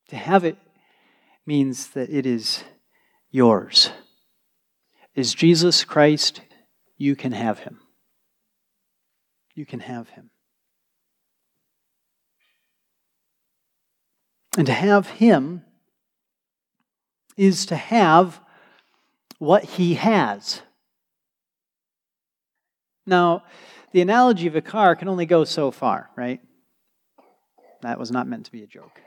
To 0.09 0.17
have 0.17 0.45
it 0.45 0.57
means 1.47 1.89
that 1.89 2.11
it 2.11 2.27
is 2.27 2.65
yours. 3.31 3.91
Is 5.15 5.35
Jesus 5.35 5.85
Christ? 5.85 6.41
You 6.97 7.15
can 7.15 7.33
have 7.33 7.61
him. 7.61 7.81
You 9.55 9.67
can 9.67 9.81
have 9.81 10.09
him. 10.11 10.31
And 14.59 14.67
to 14.67 14.73
have 14.73 15.09
Him 15.09 15.63
is 17.37 17.65
to 17.67 17.77
have 17.77 18.41
what 19.39 19.63
He 19.63 19.95
has. 19.95 20.63
Now, 23.07 23.45
the 23.93 24.01
analogy 24.01 24.49
of 24.49 24.57
a 24.57 24.61
car 24.61 24.97
can 24.97 25.09
only 25.09 25.27
go 25.27 25.45
so 25.45 25.71
far, 25.71 26.11
right? 26.17 26.41
That 27.83 27.99
was 27.99 28.11
not 28.11 28.27
meant 28.27 28.47
to 28.47 28.53
be 28.53 28.63
a 28.63 28.67
joke. 28.67 29.01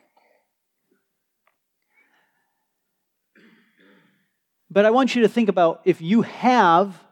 But 4.70 4.86
I 4.86 4.92
want 4.92 5.16
you 5.16 5.22
to 5.24 5.28
think 5.28 5.50
about 5.50 5.82
if 5.84 6.02
you 6.02 6.22
have 6.22 7.04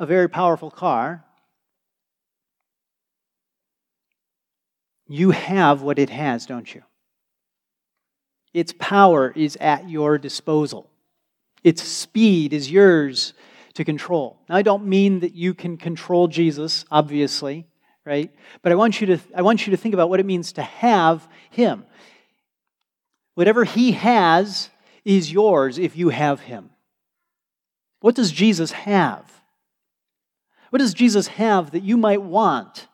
a 0.00 0.06
very 0.06 0.28
powerful 0.28 0.70
car, 0.70 1.24
you 5.06 5.30
have 5.30 5.82
what 5.82 5.98
it 5.98 6.10
has, 6.10 6.46
don't 6.46 6.74
you? 6.74 6.82
Its 8.52 8.72
power 8.78 9.32
is 9.36 9.56
at 9.60 9.88
your 9.88 10.18
disposal. 10.18 10.90
Its 11.62 11.82
speed 11.82 12.52
is 12.52 12.70
yours 12.70 13.34
to 13.74 13.84
control. 13.84 14.40
Now, 14.48 14.56
I 14.56 14.62
don't 14.62 14.86
mean 14.86 15.20
that 15.20 15.34
you 15.34 15.54
can 15.54 15.76
control 15.76 16.26
Jesus, 16.26 16.84
obviously, 16.90 17.66
right? 18.04 18.30
But 18.62 18.72
I 18.72 18.74
want 18.74 19.00
you 19.00 19.06
to, 19.08 19.18
I 19.34 19.42
want 19.42 19.66
you 19.66 19.70
to 19.72 19.76
think 19.76 19.94
about 19.94 20.08
what 20.08 20.20
it 20.20 20.26
means 20.26 20.52
to 20.52 20.62
have 20.62 21.28
Him. 21.50 21.84
Whatever 23.34 23.64
He 23.64 23.92
has 23.92 24.70
is 25.04 25.32
yours 25.32 25.78
if 25.78 25.96
you 25.96 26.10
have 26.10 26.40
Him. 26.40 26.70
What 28.00 28.14
does 28.14 28.32
Jesus 28.32 28.72
have? 28.72 29.30
What 30.70 30.78
does 30.78 30.94
Jesus 30.94 31.26
have 31.26 31.72
that 31.72 31.82
you 31.82 31.96
might 31.96 32.22
want? 32.22 32.86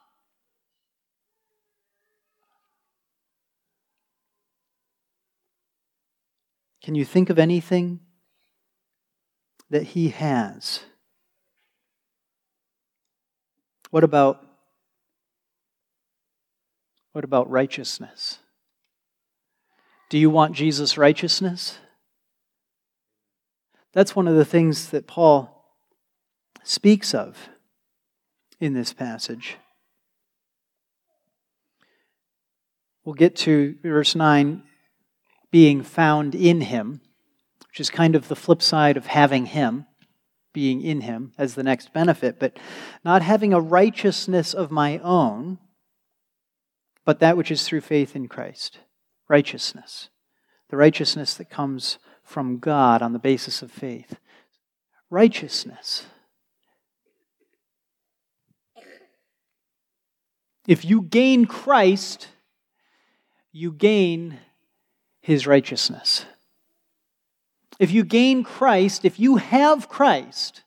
Can 6.87 6.95
you 6.95 7.05
think 7.05 7.31
of 7.31 7.39
anything 7.39 7.99
that 9.71 9.83
he 9.83 10.11
has? 10.11 10.85
What 13.91 14.05
about 14.05 14.46
what 17.17 17.25
about 17.25 17.49
righteousness? 17.49 18.41
Do 20.11 20.19
you 20.19 20.29
want 20.29 20.55
Jesus' 20.55 20.99
righteousness? 20.99 21.79
That's 23.95 24.15
one 24.15 24.29
of 24.29 24.37
the 24.37 24.45
things 24.45 24.91
that 24.91 25.07
Paul 25.07 25.65
speaks 26.63 27.15
of 27.15 27.49
in 28.61 28.75
this 28.75 28.93
passage. 28.93 29.57
We'll 33.03 33.15
get 33.15 33.35
to 33.37 33.77
verse 33.83 34.15
9 34.15 34.63
being 35.51 35.83
found 35.83 36.35
in 36.35 36.61
him, 36.61 37.01
which 37.71 37.81
is 37.81 37.89
kind 37.89 38.15
of 38.15 38.29
the 38.29 38.37
flip 38.37 38.61
side 38.61 38.99
of 38.99 39.07
having 39.07 39.47
him, 39.47 39.87
being 40.53 40.83
in 40.83 41.01
him 41.01 41.33
as 41.39 41.55
the 41.55 41.63
next 41.63 41.95
benefit, 41.95 42.39
but 42.39 42.59
not 43.07 43.23
having 43.23 43.55
a 43.55 43.61
righteousness 43.61 44.53
of 44.53 44.71
my 44.71 44.99
own, 44.99 45.61
but 47.07 47.21
that 47.21 47.37
which 47.37 47.51
is 47.51 47.63
through 47.63 47.81
faith 47.81 48.15
in 48.15 48.29
Christ. 48.29 48.81
Righteousness. 49.29 50.11
The 50.69 50.77
righteousness 50.77 51.35
that 51.35 51.49
comes 51.49 51.99
from 52.23 52.59
God 52.59 53.01
on 53.01 53.13
the 53.13 53.19
basis 53.19 53.63
of 53.63 53.71
faith. 53.71 54.19
Righteousness. 55.09 56.07
If 60.67 60.85
you 60.85 61.01
gain 61.01 61.47
Christ, 61.47 62.27
you 63.53 63.73
gain 63.73 64.41
his 65.21 65.47
righteousness. 65.47 66.27
If 67.79 67.93
you 67.93 68.03
gain 68.03 68.43
Christ, 68.43 69.05
if 69.05 69.21
you 69.21 69.37
have 69.37 69.89
Christ, 69.89 70.65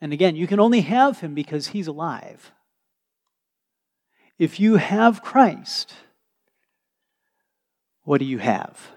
and 0.00 0.12
again, 0.12 0.36
you 0.36 0.46
can 0.46 0.60
only 0.60 0.82
have 0.82 1.20
him 1.20 1.34
because 1.34 1.68
he's 1.68 1.86
alive. 1.86 2.52
If 4.38 4.60
you 4.60 4.76
have 4.76 5.22
Christ, 5.22 5.94
what 8.04 8.18
do 8.18 8.24
you 8.24 8.38
have? 8.38 8.92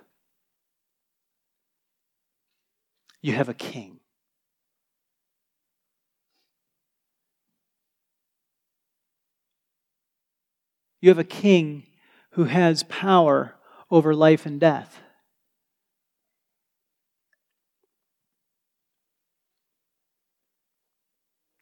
You 3.21 3.33
have 3.33 3.49
a 3.49 3.53
king. 3.53 3.99
You 11.01 11.09
have 11.09 11.19
a 11.19 11.23
king 11.23 11.87
who 12.31 12.45
has 12.45 12.83
power 12.83 13.55
over 13.89 14.13
life 14.13 14.45
and 14.45 14.59
death. 14.59 15.00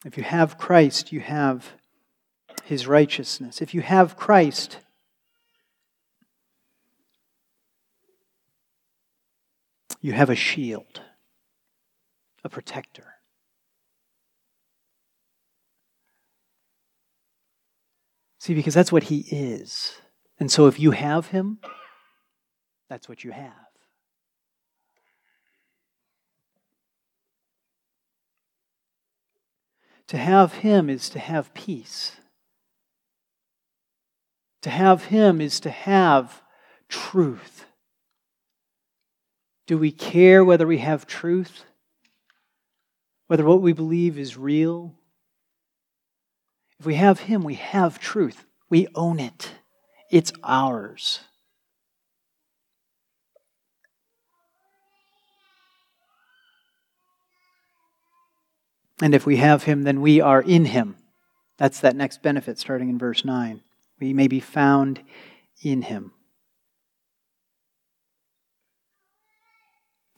If 0.06 0.18
you 0.18 0.24
have 0.24 0.58
Christ, 0.58 1.12
you 1.12 1.20
have 1.20 1.74
his 2.64 2.88
righteousness. 2.88 3.62
If 3.62 3.74
you 3.74 3.82
have 3.82 4.16
Christ, 4.16 4.78
you 10.02 10.14
have 10.14 10.30
a 10.30 10.36
shield, 10.36 11.02
a 12.44 12.50
protector. 12.50 13.16
See, 18.40 18.54
because 18.54 18.74
that's 18.74 18.92
what 18.92 19.04
he 19.04 19.26
is. 19.30 20.00
And 20.40 20.50
so 20.50 20.68
if 20.68 20.80
you 20.80 20.92
have 20.92 21.28
him, 21.28 21.60
that's 22.88 23.10
what 23.10 23.26
you 23.26 23.32
have. 23.32 23.68
To 30.10 30.17
have 30.17 30.54
him 30.54 30.89
is 30.89 31.08
to 31.12 31.19
have 31.19 31.54
peace. 31.54 32.13
To 34.63 34.72
have 34.72 35.06
him 35.06 35.39
is 35.39 35.60
to 35.60 35.69
have 35.69 36.41
truth. 36.89 37.65
Do 39.67 39.78
we 39.78 39.91
care 39.91 40.43
whether 40.43 40.65
we 40.65 40.80
have 40.80 41.06
truth? 41.06 41.63
Whether 43.28 43.45
what 43.45 43.62
we 43.62 43.72
believe 43.72 44.17
is 44.17 44.36
real? 44.36 44.95
If 46.80 46.88
we 46.88 46.95
have 46.95 47.19
him, 47.19 47.43
we 47.43 47.54
have 47.54 48.00
truth. 48.00 48.45
We 48.67 48.88
own 48.95 49.19
it. 49.19 49.52
It's 50.10 50.34
ours. 50.43 51.19
And 59.02 59.16
if 59.16 59.26
we 59.26 59.38
have 59.38 59.64
him, 59.64 59.84
then 59.84 60.02
we 60.02 60.20
are 60.20 60.42
in 60.42 60.66
him. 60.66 60.98
That's 61.58 61.80
that 61.82 61.96
next 61.96 62.22
benefit 62.22 62.60
starting 62.60 62.90
in 62.90 62.98
verse 62.98 63.24
9. 63.24 63.62
We 64.00 64.14
may 64.14 64.28
be 64.28 64.40
found 64.40 65.02
in 65.62 65.84
him. 65.84 66.14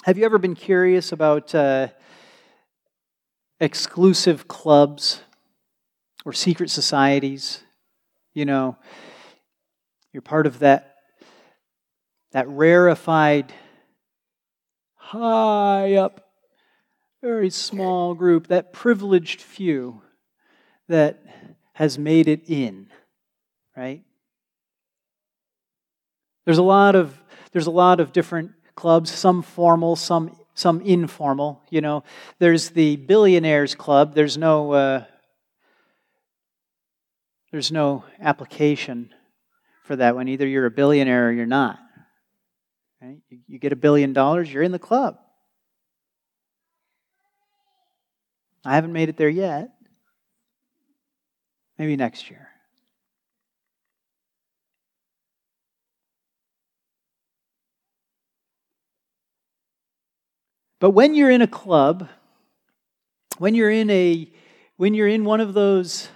Have 0.03 0.17
you 0.17 0.25
ever 0.25 0.39
been 0.39 0.55
curious 0.55 1.11
about 1.11 1.53
uh, 1.53 1.89
exclusive 3.59 4.47
clubs 4.47 5.21
or 6.25 6.33
secret 6.33 6.71
societies? 6.71 7.61
You 8.33 8.45
know, 8.45 8.77
you're 10.11 10.21
part 10.21 10.47
of 10.47 10.59
that, 10.59 10.95
that 12.31 12.47
rarefied, 12.49 13.53
high 14.95 15.95
up 15.95 16.30
very 17.21 17.49
small 17.49 18.15
group, 18.15 18.47
that 18.47 18.73
privileged 18.73 19.41
few 19.41 20.01
that 20.87 21.23
has 21.73 21.97
made 21.97 22.27
it 22.27 22.49
in, 22.49 22.87
right? 23.77 24.03
There's 26.45 26.57
a 26.57 26.63
lot 26.63 26.95
of 26.95 27.17
there's 27.51 27.67
a 27.67 27.71
lot 27.71 27.99
of 27.99 28.13
different 28.13 28.51
clubs, 28.75 29.11
some 29.11 29.41
formal, 29.41 29.95
some 29.95 30.35
some 30.53 30.81
informal. 30.81 31.61
You 31.69 31.81
know, 31.81 32.03
there's 32.39 32.69
the 32.71 32.95
billionaires 32.95 33.75
club. 33.75 34.15
There's 34.15 34.37
no 34.37 34.71
uh, 34.71 35.03
there's 37.51 37.71
no 37.71 38.03
application 38.19 39.13
for 39.83 39.95
that 39.97 40.15
one. 40.15 40.27
Either 40.27 40.47
you're 40.47 40.65
a 40.65 40.71
billionaire 40.71 41.29
or 41.29 41.31
you're 41.31 41.45
not. 41.45 41.79
Right? 43.01 43.17
You 43.47 43.59
get 43.59 43.73
a 43.73 43.75
billion 43.75 44.13
dollars, 44.13 44.51
you're 44.51 44.63
in 44.63 44.71
the 44.71 44.79
club. 44.79 45.17
I 48.63 48.75
haven't 48.75 48.93
made 48.93 49.09
it 49.09 49.17
there 49.17 49.29
yet. 49.29 49.71
Maybe 51.77 51.95
next 51.95 52.29
year. 52.29 52.47
But 60.79 60.91
when 60.91 61.13
you're 61.13 61.31
in 61.31 61.41
a 61.41 61.47
club, 61.47 62.09
when 63.37 63.55
you're 63.55 63.71
in 63.71 63.89
a 63.89 64.31
when 64.77 64.95
you're 64.95 65.07
in 65.07 65.25
one 65.25 65.39
of 65.39 65.53
those 65.53 66.09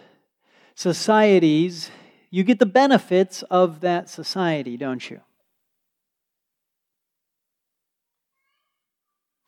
societies, 0.73 1.91
you 2.31 2.43
get 2.43 2.59
the 2.59 2.65
benefits 2.65 3.43
of 3.43 3.81
that 3.81 4.09
society, 4.09 4.75
don't 4.75 5.09
you? 5.09 5.21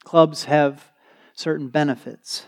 Clubs 0.04 0.46
have 0.46 0.92
certain 1.34 1.70
benefits. 1.70 2.46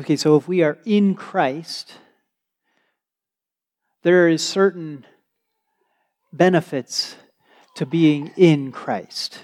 Okay, 0.00 0.16
so 0.16 0.34
if 0.36 0.48
we 0.48 0.62
are 0.62 0.78
in 0.86 1.14
Christ, 1.14 1.92
there 4.02 4.28
is 4.28 4.42
certain 4.42 5.04
benefits 6.32 7.16
to 7.74 7.84
being 7.84 8.30
in 8.34 8.72
Christ. 8.72 9.40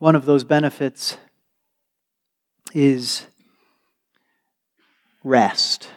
One 0.00 0.16
of 0.16 0.24
those 0.24 0.42
benefits 0.42 1.16
is 2.74 3.26
rest. 5.22 5.90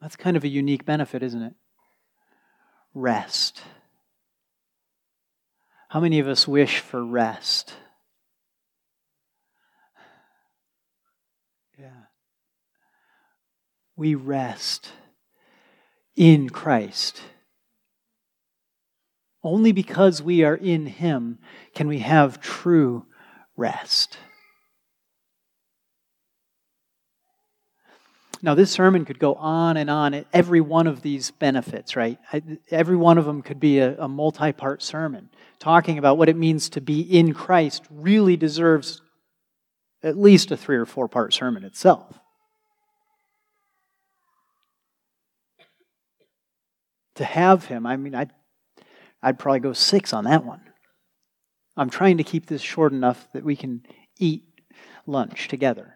That's 0.00 0.14
kind 0.14 0.36
of 0.36 0.44
a 0.44 0.48
unique 0.48 0.84
benefit, 0.84 1.24
isn't 1.24 1.42
it? 1.42 1.54
Rest. 2.94 3.62
How 5.92 6.00
many 6.00 6.20
of 6.20 6.26
us 6.26 6.48
wish 6.48 6.78
for 6.78 7.04
rest? 7.04 7.74
Yeah. 11.78 12.06
We 13.94 14.14
rest 14.14 14.92
in 16.16 16.48
Christ. 16.48 17.20
Only 19.44 19.72
because 19.72 20.22
we 20.22 20.42
are 20.42 20.54
in 20.54 20.86
Him 20.86 21.38
can 21.74 21.88
we 21.88 21.98
have 21.98 22.40
true 22.40 23.04
rest. 23.54 24.16
Now, 28.44 28.56
this 28.56 28.72
sermon 28.72 29.04
could 29.04 29.20
go 29.20 29.34
on 29.34 29.76
and 29.76 29.88
on 29.88 30.24
every 30.32 30.60
one 30.60 30.88
of 30.88 31.02
these 31.02 31.30
benefits, 31.30 31.94
right? 31.94 32.18
Every 32.72 32.96
one 32.96 33.16
of 33.16 33.24
them 33.24 33.40
could 33.40 33.60
be 33.60 33.78
a, 33.78 33.96
a 34.00 34.08
multi 34.08 34.52
part 34.52 34.82
sermon 34.82 35.30
talking 35.60 35.96
about 35.96 36.18
what 36.18 36.28
it 36.28 36.36
means 36.36 36.68
to 36.70 36.80
be 36.80 37.00
in 37.00 37.32
Christ 37.34 37.84
really 37.88 38.36
deserves 38.36 39.00
at 40.02 40.18
least 40.18 40.50
a 40.50 40.56
three 40.56 40.76
or 40.76 40.84
four 40.84 41.06
part 41.06 41.32
sermon 41.32 41.62
itself. 41.62 42.18
To 47.16 47.24
have 47.24 47.66
him, 47.66 47.86
I 47.86 47.96
mean, 47.96 48.14
I'd, 48.16 48.32
I'd 49.22 49.38
probably 49.38 49.60
go 49.60 49.72
six 49.72 50.12
on 50.12 50.24
that 50.24 50.44
one. 50.44 50.62
I'm 51.76 51.90
trying 51.90 52.16
to 52.16 52.24
keep 52.24 52.46
this 52.46 52.60
short 52.60 52.92
enough 52.92 53.28
that 53.34 53.44
we 53.44 53.54
can 53.54 53.86
eat 54.18 54.42
lunch 55.06 55.46
together. 55.46 55.94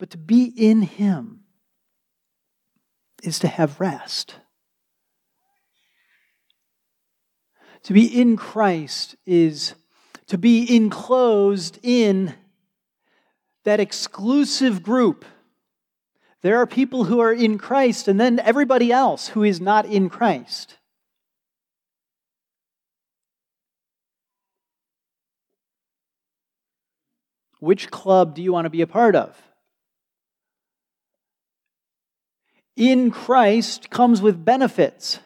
But 0.00 0.08
to 0.10 0.18
be 0.18 0.44
in 0.44 0.80
Him 0.80 1.40
is 3.22 3.38
to 3.40 3.48
have 3.48 3.78
rest. 3.78 4.36
To 7.82 7.92
be 7.92 8.06
in 8.06 8.38
Christ 8.38 9.16
is 9.26 9.74
to 10.28 10.38
be 10.38 10.74
enclosed 10.74 11.78
in 11.82 12.34
that 13.64 13.78
exclusive 13.78 14.82
group. 14.82 15.26
There 16.40 16.56
are 16.56 16.66
people 16.66 17.04
who 17.04 17.20
are 17.20 17.32
in 17.32 17.58
Christ, 17.58 18.08
and 18.08 18.18
then 18.18 18.40
everybody 18.40 18.90
else 18.90 19.28
who 19.28 19.42
is 19.42 19.60
not 19.60 19.84
in 19.84 20.08
Christ. 20.08 20.78
Which 27.58 27.90
club 27.90 28.34
do 28.34 28.40
you 28.40 28.50
want 28.50 28.64
to 28.64 28.70
be 28.70 28.80
a 28.80 28.86
part 28.86 29.14
of? 29.14 29.36
In 32.80 33.10
Christ 33.10 33.90
comes 33.90 34.22
with 34.22 34.42
benefits. 34.42 35.18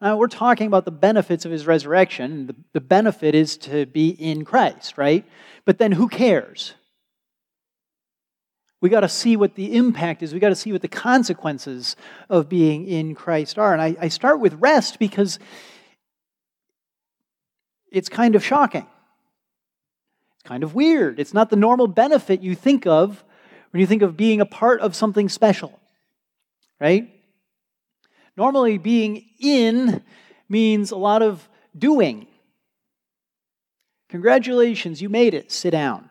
Uh, 0.00 0.16
we're 0.18 0.26
talking 0.26 0.66
about 0.66 0.84
the 0.84 0.90
benefits 0.90 1.44
of 1.44 1.52
his 1.52 1.64
resurrection. 1.64 2.48
The, 2.48 2.56
the 2.72 2.80
benefit 2.80 3.34
is 3.34 3.56
to 3.58 3.86
be 3.86 4.08
in 4.08 4.44
Christ, 4.44 4.98
right? 4.98 5.24
But 5.64 5.78
then 5.78 5.92
who 5.92 6.08
cares? 6.08 6.74
We 8.80 8.90
got 8.90 9.00
to 9.00 9.08
see 9.08 9.36
what 9.36 9.54
the 9.54 9.76
impact 9.76 10.24
is. 10.24 10.34
We 10.34 10.40
got 10.40 10.48
to 10.48 10.56
see 10.56 10.72
what 10.72 10.82
the 10.82 10.88
consequences 10.88 11.94
of 12.28 12.48
being 12.48 12.88
in 12.88 13.14
Christ 13.14 13.56
are. 13.56 13.72
And 13.72 13.80
I, 13.80 13.96
I 14.00 14.08
start 14.08 14.40
with 14.40 14.54
rest 14.54 14.98
because 14.98 15.38
it's 17.92 18.08
kind 18.08 18.34
of 18.34 18.44
shocking. 18.44 18.86
It's 20.34 20.48
kind 20.48 20.64
of 20.64 20.74
weird. 20.74 21.20
It's 21.20 21.32
not 21.32 21.50
the 21.50 21.56
normal 21.56 21.86
benefit 21.86 22.42
you 22.42 22.56
think 22.56 22.84
of 22.84 23.22
when 23.70 23.80
you 23.80 23.86
think 23.86 24.02
of 24.02 24.16
being 24.16 24.40
a 24.40 24.46
part 24.46 24.80
of 24.80 24.96
something 24.96 25.28
special, 25.28 25.78
right? 26.80 27.10
Normally, 28.36 28.78
being 28.78 29.24
in 29.40 30.02
means 30.48 30.90
a 30.90 30.96
lot 30.96 31.22
of 31.22 31.48
doing. 31.76 32.26
Congratulations, 34.08 35.02
you 35.02 35.08
made 35.08 35.34
it. 35.34 35.50
Sit 35.50 35.70
down. 35.70 36.10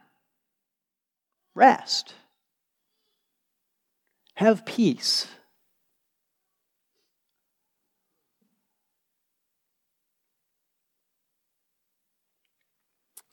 Rest. 1.54 2.14
Have 4.36 4.66
peace. 4.66 5.28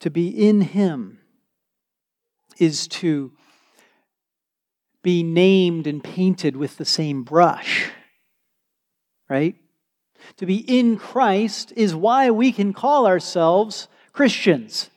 To 0.00 0.10
be 0.10 0.28
in 0.28 0.62
Him 0.62 1.20
is 2.58 2.88
to 2.88 3.32
be 5.02 5.22
named 5.22 5.86
and 5.86 6.02
painted 6.02 6.56
with 6.56 6.76
the 6.76 6.84
same 6.84 7.22
brush, 7.22 7.90
right? 9.28 9.56
To 10.36 10.46
be 10.46 10.56
in 10.56 10.96
Christ 10.96 11.72
is 11.76 11.94
why 11.94 12.30
we 12.30 12.52
can 12.52 12.72
call 12.72 13.06
ourselves 13.06 13.88
Christians, 14.12 14.90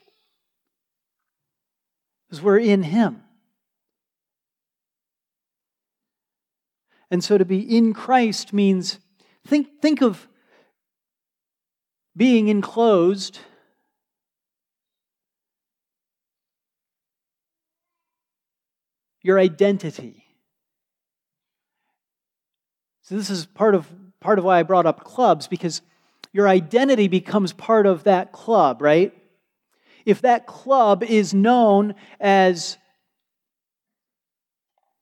because 2.28 2.42
we're 2.42 2.58
in 2.58 2.84
Him. 2.84 3.22
And 7.10 7.22
so 7.22 7.38
to 7.38 7.44
be 7.44 7.60
in 7.60 7.92
Christ 7.92 8.52
means 8.52 8.98
think, 9.46 9.80
think 9.80 10.02
of 10.02 10.28
being 12.16 12.48
enclosed 12.48 13.38
your 19.26 19.40
identity. 19.40 20.24
So 23.02 23.16
this 23.16 23.28
is 23.28 23.44
part 23.44 23.74
of 23.74 23.92
part 24.20 24.38
of 24.38 24.44
why 24.44 24.60
I 24.60 24.62
brought 24.62 24.86
up 24.86 25.02
clubs 25.02 25.48
because 25.48 25.82
your 26.32 26.48
identity 26.48 27.08
becomes 27.08 27.52
part 27.52 27.86
of 27.86 28.04
that 28.04 28.30
club, 28.30 28.80
right? 28.80 29.12
If 30.04 30.22
that 30.22 30.46
club 30.46 31.02
is 31.02 31.34
known 31.34 31.96
as 32.20 32.78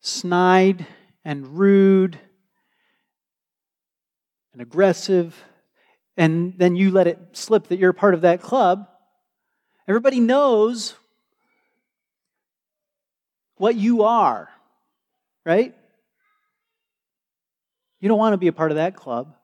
snide 0.01 0.87
and 1.23 1.59
rude 1.59 2.19
and 4.55 4.63
aggressive, 4.63 5.39
and 6.17 6.55
then 6.57 6.77
you 6.77 6.91
let 6.91 7.07
it 7.07 7.19
slip 7.33 7.69
that 7.69 7.79
you're 7.79 7.93
part 7.93 8.15
of 8.15 8.23
that 8.23 8.41
club, 8.41 8.89
everybody 9.87 10.19
knows 10.19 10.95
what 13.65 13.77
you 13.77 14.03
are, 14.03 14.51
right? 15.47 15.75
You 17.99 18.11
don't 18.11 18.19
want 18.19 18.35
to 18.35 18.37
be 18.37 18.49
a 18.49 18.53
part 18.53 18.71
of 18.71 18.75
that 18.75 18.95
club. 18.95 19.35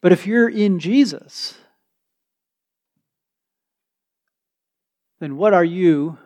But 0.00 0.10
if 0.10 0.26
you're 0.26 0.48
in 0.48 0.80
Jesus, 0.80 1.56
then 5.20 5.36
what 5.36 5.54
are 5.54 5.62
you 5.62 6.18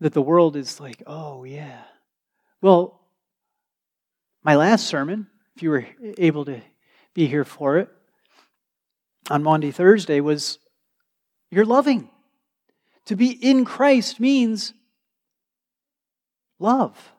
that 0.00 0.12
the 0.12 0.20
world 0.20 0.56
is 0.56 0.80
like, 0.80 1.00
oh, 1.06 1.44
yeah? 1.44 1.82
Well, 2.60 3.00
my 4.42 4.56
last 4.56 4.88
sermon, 4.88 5.28
if 5.54 5.62
you 5.62 5.70
were 5.70 5.86
able 6.18 6.44
to 6.46 6.60
be 7.14 7.28
here 7.28 7.44
for 7.44 7.78
it, 7.78 7.88
on 9.30 9.44
Maundy 9.44 9.70
Thursday 9.70 10.20
was 10.20 10.58
you're 11.52 11.66
loving. 11.66 12.08
To 13.06 13.14
be 13.14 13.30
in 13.30 13.64
Christ 13.66 14.18
means 14.18 14.72
love. 16.58 17.12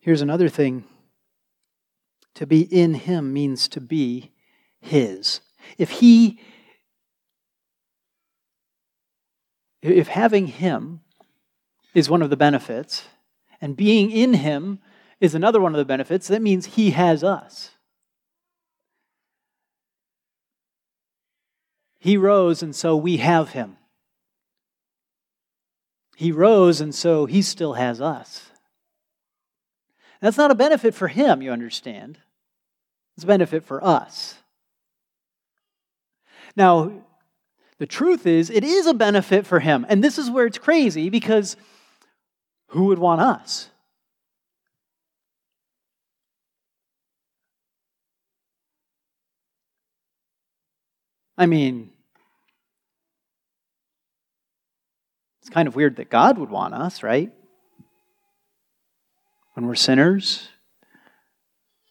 Here's 0.00 0.22
another 0.22 0.48
thing 0.48 0.84
to 2.36 2.46
be 2.46 2.60
in 2.62 2.94
Him 2.94 3.32
means 3.32 3.68
to 3.68 3.80
be 3.80 4.32
His. 4.80 5.40
If 5.76 5.90
He, 5.90 6.40
if 9.82 10.08
having 10.08 10.46
Him 10.46 11.00
is 11.92 12.08
one 12.08 12.22
of 12.22 12.30
the 12.30 12.36
benefits, 12.36 13.02
and 13.60 13.76
being 13.76 14.10
in 14.10 14.34
Him 14.34 14.80
is 15.20 15.34
another 15.34 15.60
one 15.60 15.74
of 15.74 15.78
the 15.78 15.84
benefits. 15.84 16.28
That 16.28 16.42
means 16.42 16.66
He 16.66 16.90
has 16.90 17.24
us. 17.24 17.70
He 21.98 22.16
rose, 22.16 22.62
and 22.62 22.74
so 22.74 22.96
we 22.96 23.16
have 23.16 23.50
Him. 23.50 23.76
He 26.16 26.32
rose, 26.32 26.80
and 26.80 26.94
so 26.94 27.26
He 27.26 27.42
still 27.42 27.74
has 27.74 28.00
us. 28.00 28.50
That's 30.20 30.36
not 30.36 30.50
a 30.50 30.54
benefit 30.54 30.94
for 30.94 31.08
Him, 31.08 31.42
you 31.42 31.50
understand. 31.50 32.18
It's 33.16 33.24
a 33.24 33.26
benefit 33.26 33.64
for 33.64 33.84
us. 33.84 34.34
Now, 36.54 36.92
the 37.78 37.86
truth 37.86 38.26
is, 38.26 38.50
it 38.50 38.64
is 38.64 38.86
a 38.86 38.94
benefit 38.94 39.46
for 39.46 39.60
Him. 39.60 39.84
And 39.88 40.02
this 40.02 40.18
is 40.18 40.30
where 40.30 40.46
it's 40.46 40.58
crazy 40.58 41.10
because 41.10 41.56
who 42.68 42.84
would 42.84 42.98
want 42.98 43.20
us? 43.20 43.70
I 51.38 51.46
mean, 51.46 51.90
it's 55.40 55.50
kind 55.50 55.68
of 55.68 55.76
weird 55.76 55.96
that 55.96 56.10
God 56.10 56.38
would 56.38 56.50
want 56.50 56.74
us, 56.74 57.02
right? 57.02 57.30
When 59.54 59.66
we're 59.66 59.74
sinners, 59.74 60.48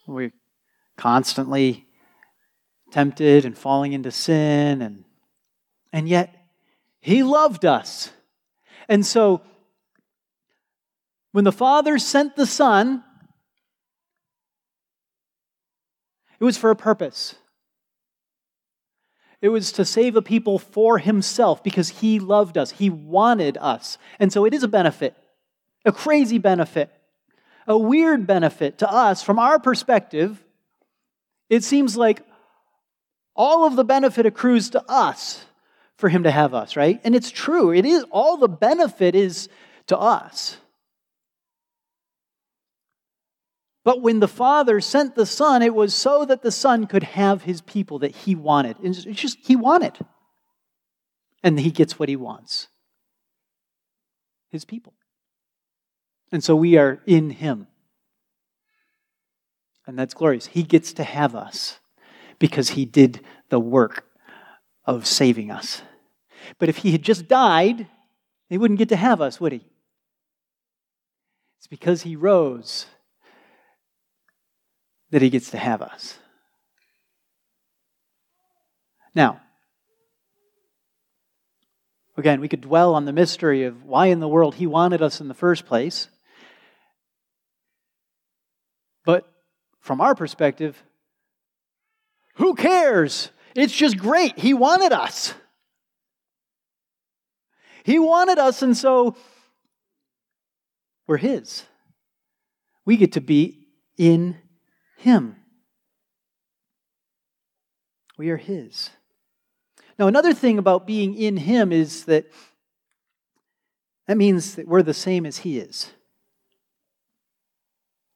we're 0.07 0.33
constantly 0.97 1.85
tempted 2.91 3.45
and 3.45 3.57
falling 3.57 3.93
into 3.93 4.11
sin, 4.11 4.81
and, 4.81 5.03
and 5.93 6.09
yet 6.09 6.35
He 6.99 7.23
loved 7.23 7.65
us. 7.65 8.11
And 8.87 9.05
so 9.05 9.41
when 11.35 11.43
the 11.43 11.51
Father 11.51 11.97
sent 11.97 12.37
the 12.37 12.45
Son, 12.45 13.03
it 16.39 16.45
was 16.45 16.57
for 16.57 16.71
a 16.71 16.77
purpose. 16.77 17.35
It 19.41 19.49
was 19.49 19.73
to 19.73 19.83
save 19.83 20.15
a 20.15 20.21
people 20.21 20.57
for 20.57 20.97
himself 20.97 21.61
because 21.61 21.89
he 21.89 22.19
loved 22.19 22.57
us. 22.57 22.71
He 22.71 22.89
wanted 22.89 23.57
us. 23.57 23.97
And 24.17 24.31
so 24.31 24.45
it 24.45 24.53
is 24.53 24.63
a 24.63 24.69
benefit, 24.69 25.13
a 25.83 25.91
crazy 25.91 26.37
benefit, 26.37 26.89
a 27.67 27.77
weird 27.77 28.25
benefit 28.25 28.77
to 28.77 28.89
us 28.89 29.21
from 29.21 29.37
our 29.37 29.59
perspective. 29.59 30.41
It 31.49 31.65
seems 31.65 31.97
like 31.97 32.21
all 33.35 33.67
of 33.67 33.75
the 33.75 33.83
benefit 33.83 34.25
accrues 34.25 34.69
to 34.69 34.81
us 34.89 35.43
for 35.97 36.07
him 36.07 36.23
to 36.23 36.31
have 36.31 36.53
us, 36.53 36.77
right? 36.77 37.01
And 37.03 37.13
it's 37.13 37.29
true. 37.29 37.73
It 37.73 37.85
is 37.85 38.05
all 38.09 38.37
the 38.37 38.47
benefit 38.47 39.15
is 39.15 39.49
to 39.87 39.97
us. 39.97 40.59
But 43.85 44.01
when 44.01 44.19
the 44.19 44.27
Father 44.27 44.81
sent 44.81 45.13
the 45.13 45.27
Son, 45.27 45.61
it 45.61 45.75
was 45.75 45.93
so 45.93 46.25
that 46.25 46.41
the 46.41 46.51
Son 46.51 46.87
could 46.87 47.03
have 47.03 47.43
his 47.43 47.61
people 47.61 47.99
that 47.99 48.15
he 48.15 48.33
wanted. 48.33 48.77
It's 48.81 49.03
just, 49.03 49.37
he 49.43 49.55
wanted. 49.55 49.93
And 51.43 51.59
he 51.59 51.69
gets 51.69 51.97
what 51.97 52.09
he 52.09 52.15
wants 52.15 52.67
his 54.51 54.65
people. 54.65 54.93
And 56.31 56.43
so 56.43 56.55
we 56.55 56.77
are 56.77 56.99
in 57.05 57.29
him. 57.29 57.67
And 59.85 59.99
that's 59.99 60.15
glorious. 60.15 60.47
He 60.47 60.63
gets 60.63 60.91
to 60.93 61.03
have 61.03 61.35
us 61.35 61.79
because 62.39 62.69
he 62.69 62.85
did 62.85 63.21
the 63.49 63.59
work 63.59 64.05
of 64.85 65.05
saving 65.05 65.51
us. 65.51 65.83
But 66.57 66.69
if 66.69 66.77
he 66.77 66.91
had 66.91 67.03
just 67.03 67.27
died, 67.27 67.87
he 68.49 68.57
wouldn't 68.57 68.79
get 68.79 68.89
to 68.89 68.95
have 68.95 69.21
us, 69.21 69.39
would 69.39 69.51
he? 69.51 69.63
It's 71.59 71.67
because 71.67 72.01
he 72.01 72.15
rose 72.15 72.87
that 75.11 75.21
he 75.21 75.29
gets 75.29 75.51
to 75.51 75.57
have 75.57 75.81
us. 75.81 76.17
Now, 79.13 79.39
again, 82.17 82.41
we 82.41 82.47
could 82.47 82.61
dwell 82.61 82.95
on 82.95 83.05
the 83.05 83.13
mystery 83.13 83.63
of 83.63 83.83
why 83.83 84.07
in 84.07 84.19
the 84.19 84.27
world 84.27 84.55
he 84.55 84.67
wanted 84.67 85.01
us 85.01 85.21
in 85.21 85.27
the 85.27 85.33
first 85.33 85.65
place. 85.65 86.09
But 89.05 89.25
from 89.79 90.01
our 90.01 90.15
perspective, 90.15 90.83
who 92.35 92.55
cares? 92.55 93.31
It's 93.55 93.75
just 93.75 93.97
great. 93.97 94.37
He 94.37 94.53
wanted 94.53 94.91
us. 94.91 95.33
He 97.85 97.99
wanted 97.99 98.39
us, 98.39 98.63
and 98.63 98.75
so 98.75 99.15
we're 101.07 101.17
His. 101.17 101.63
We 102.83 102.97
get 102.97 103.13
to 103.13 103.21
be 103.21 103.67
in 103.97 104.37
Him. 105.05 105.35
We 108.17 108.31
are 108.31 108.37
His. 108.37 108.89
Now, 109.99 110.07
another 110.07 110.33
thing 110.33 110.57
about 110.57 110.87
being 110.87 111.13
in 111.13 111.37
Him 111.37 111.71
is 111.71 112.05
that 112.05 112.25
that 114.07 114.17
means 114.17 114.55
that 114.55 114.67
we're 114.67 114.81
the 114.81 114.95
same 114.95 115.27
as 115.27 115.37
He 115.37 115.59
is. 115.59 115.91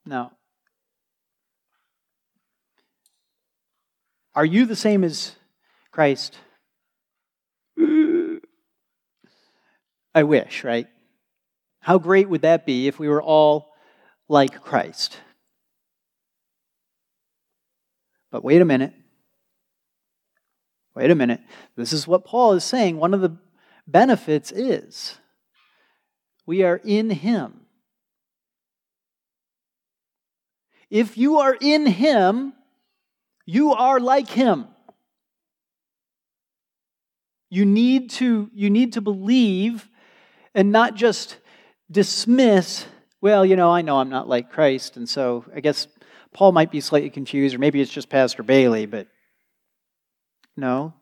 Now, 0.04 0.32
are 4.34 4.46
you 4.46 4.66
the 4.66 4.76
same 4.76 5.04
as 5.04 5.34
Christ? 5.92 6.40
I 10.16 10.24
wish, 10.24 10.64
right? 10.64 10.88
How 11.82 12.00
great 12.00 12.28
would 12.30 12.42
that 12.42 12.66
be 12.66 12.88
if 12.88 12.98
we 12.98 13.08
were 13.08 13.22
all 13.22 13.74
like 14.28 14.64
Christ? 14.64 15.20
But 18.32 18.44
wait 18.44 18.62
a 18.62 18.66
minute. 18.66 18.94
Wait 20.96 21.12
a 21.12 21.16
minute. 21.16 21.42
This 21.76 21.94
is 21.94 22.08
what 22.08 22.26
Paul 22.26 22.54
is 22.54 22.64
saying. 22.64 22.98
One 22.98 23.14
of 23.14 23.22
the 23.22 23.38
benefits 23.88 24.52
is 24.52 25.18
we 26.46 26.64
are 26.64 26.82
in 26.84 27.10
Him. 27.10 27.62
If 30.90 31.18
you 31.18 31.38
are 31.38 31.56
in 31.60 31.86
Him, 31.86 32.54
you 33.46 33.74
are 33.74 34.00
like 34.00 34.30
Him. 34.30 34.68
You 37.50 37.66
need 37.66 38.12
to, 38.12 38.50
you 38.54 38.70
need 38.70 38.94
to 38.94 39.02
believe 39.02 39.88
and 40.54 40.72
not 40.72 40.96
just 40.96 41.38
dismiss, 41.90 42.86
well, 43.22 43.46
you 43.46 43.56
know, 43.56 43.72
I 43.72 43.82
know 43.82 44.00
I'm 44.00 44.10
not 44.10 44.28
like 44.28 44.52
Christ, 44.52 44.98
and 44.98 45.08
so 45.08 45.46
I 45.56 45.60
guess 45.60 45.88
Paul 46.34 46.52
might 46.52 46.72
be 46.72 46.82
slightly 46.82 47.10
confused, 47.10 47.56
or 47.56 47.60
maybe 47.60 47.82
it's 47.82 47.92
just 47.92 48.10
Pastor 48.10 48.44
Bayly, 48.44 48.86
but 48.86 49.08
no. 50.56 50.94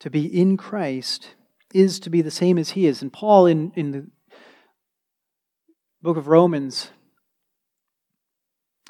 To 0.00 0.10
be 0.10 0.26
in 0.26 0.56
Christ 0.56 1.34
is 1.72 2.00
to 2.00 2.10
be 2.10 2.22
the 2.22 2.30
same 2.30 2.58
as 2.58 2.70
he 2.70 2.86
is. 2.86 3.02
And 3.02 3.12
Paul, 3.12 3.46
in, 3.46 3.72
in 3.76 3.92
the 3.92 4.06
book 6.02 6.16
of 6.16 6.28
Romans, 6.28 6.90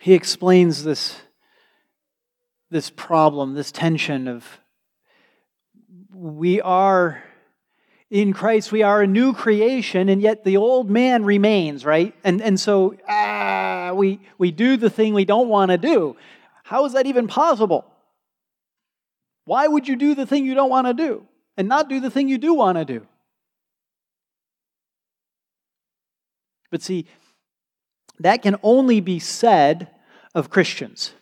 he 0.01 0.15
explains 0.15 0.85
this, 0.85 1.21
this 2.71 2.91
problem, 2.91 3.55
this 3.55 3.71
tension 3.71 4.27
of 4.27 4.59
we 6.15 6.61
are 6.61 7.23
in 8.13 8.35
Christ, 8.35 8.71
we 8.71 8.83
are 8.83 9.01
a 9.01 9.07
new 9.07 9.33
creation, 9.33 10.11
and 10.11 10.21
yet 10.21 10.45
the 10.45 10.59
old 10.59 10.91
man 10.91 11.25
remains, 11.25 11.83
right? 11.83 12.15
And, 12.23 12.43
and 12.43 12.61
so 12.61 12.95
ah, 13.09 13.93
we, 13.95 14.21
we 14.37 14.51
do 14.51 14.77
the 14.77 14.91
thing 14.91 15.15
we 15.15 15.25
don't 15.25 15.49
want 15.49 15.71
to 15.71 15.79
do. 15.79 16.15
How 16.63 16.85
is 16.85 16.93
that 16.93 17.07
even 17.07 17.27
possible? 17.27 17.87
Why 19.47 19.67
would 19.67 19.89
you 19.89 19.97
do 19.97 20.15
the 20.15 20.27
thing 20.27 20.45
you 20.45 20.55
don't 20.55 20.69
want 20.69 20.89
to 20.89 20.93
do 20.93 21.27
and 21.57 21.69
not 21.69 21.89
do 21.89 22.01
the 22.01 22.11
thing 22.11 22.29
you 22.29 22.37
do 22.37 22.53
want 22.53 22.77
to 22.77 22.85
do? 22.85 23.07
But 26.71 26.83
see, 26.83 27.07
that 28.19 28.43
can 28.43 28.57
only 28.63 29.01
be 29.01 29.21
said 29.21 29.89
of 30.35 30.51
Christians. 30.51 31.13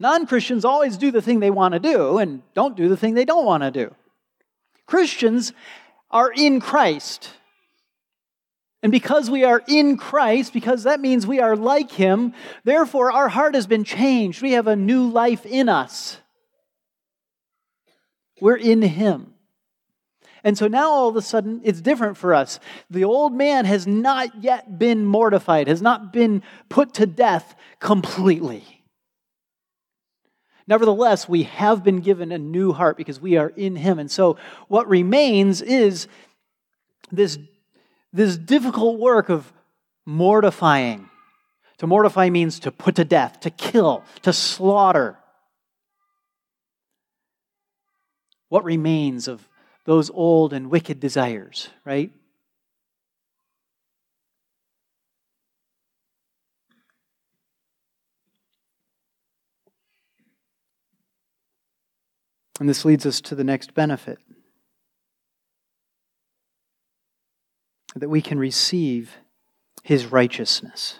Non 0.00 0.26
Christians 0.26 0.64
always 0.64 0.96
do 0.96 1.10
the 1.10 1.20
thing 1.20 1.40
they 1.40 1.50
want 1.50 1.74
to 1.74 1.78
do 1.78 2.16
and 2.16 2.42
don't 2.54 2.74
do 2.74 2.88
the 2.88 2.96
thing 2.96 3.12
they 3.12 3.26
don't 3.26 3.44
want 3.44 3.62
to 3.62 3.70
do. 3.70 3.94
Christians 4.86 5.52
are 6.10 6.32
in 6.32 6.58
Christ. 6.58 7.30
And 8.82 8.90
because 8.90 9.30
we 9.30 9.44
are 9.44 9.62
in 9.68 9.98
Christ, 9.98 10.54
because 10.54 10.84
that 10.84 11.00
means 11.00 11.26
we 11.26 11.38
are 11.38 11.54
like 11.54 11.92
Him, 11.92 12.32
therefore 12.64 13.12
our 13.12 13.28
heart 13.28 13.54
has 13.54 13.66
been 13.66 13.84
changed. 13.84 14.40
We 14.40 14.52
have 14.52 14.66
a 14.66 14.74
new 14.74 15.06
life 15.06 15.44
in 15.44 15.68
us. 15.68 16.16
We're 18.40 18.56
in 18.56 18.80
Him. 18.80 19.34
And 20.42 20.56
so 20.56 20.66
now 20.66 20.90
all 20.90 21.10
of 21.10 21.16
a 21.16 21.22
sudden 21.22 21.60
it's 21.62 21.82
different 21.82 22.16
for 22.16 22.32
us. 22.32 22.58
The 22.88 23.04
old 23.04 23.34
man 23.34 23.66
has 23.66 23.86
not 23.86 24.42
yet 24.42 24.78
been 24.78 25.04
mortified, 25.04 25.68
has 25.68 25.82
not 25.82 26.10
been 26.10 26.42
put 26.70 26.94
to 26.94 27.04
death 27.04 27.54
completely. 27.80 28.79
Nevertheless, 30.70 31.28
we 31.28 31.42
have 31.42 31.82
been 31.82 31.98
given 31.98 32.30
a 32.30 32.38
new 32.38 32.72
heart 32.72 32.96
because 32.96 33.20
we 33.20 33.36
are 33.36 33.48
in 33.48 33.74
Him. 33.74 33.98
And 33.98 34.08
so 34.08 34.38
what 34.68 34.88
remains 34.88 35.60
is 35.60 36.06
this, 37.10 37.38
this 38.12 38.36
difficult 38.36 39.00
work 39.00 39.28
of 39.28 39.52
mortifying. 40.06 41.10
To 41.78 41.88
mortify 41.88 42.30
means 42.30 42.60
to 42.60 42.70
put 42.70 42.94
to 42.94 43.04
death, 43.04 43.40
to 43.40 43.50
kill, 43.50 44.04
to 44.22 44.32
slaughter. 44.32 45.18
What 48.48 48.62
remains 48.62 49.26
of 49.26 49.48
those 49.86 50.08
old 50.08 50.52
and 50.52 50.70
wicked 50.70 51.00
desires, 51.00 51.68
right? 51.84 52.12
And 62.60 62.68
this 62.68 62.84
leads 62.84 63.06
us 63.06 63.22
to 63.22 63.34
the 63.34 63.42
next 63.42 63.72
benefit 63.72 64.18
that 67.96 68.10
we 68.10 68.20
can 68.20 68.38
receive 68.38 69.16
his 69.82 70.06
righteousness. 70.06 70.98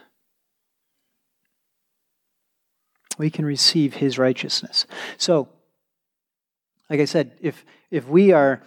We 3.18 3.28
can 3.28 3.44
receive 3.44 3.94
his 3.94 4.18
righteousness. 4.18 4.86
So, 5.18 5.50
like 6.88 6.98
I 6.98 7.04
said, 7.04 7.36
if, 7.42 7.64
if 7.90 8.08
we 8.08 8.32
are 8.32 8.62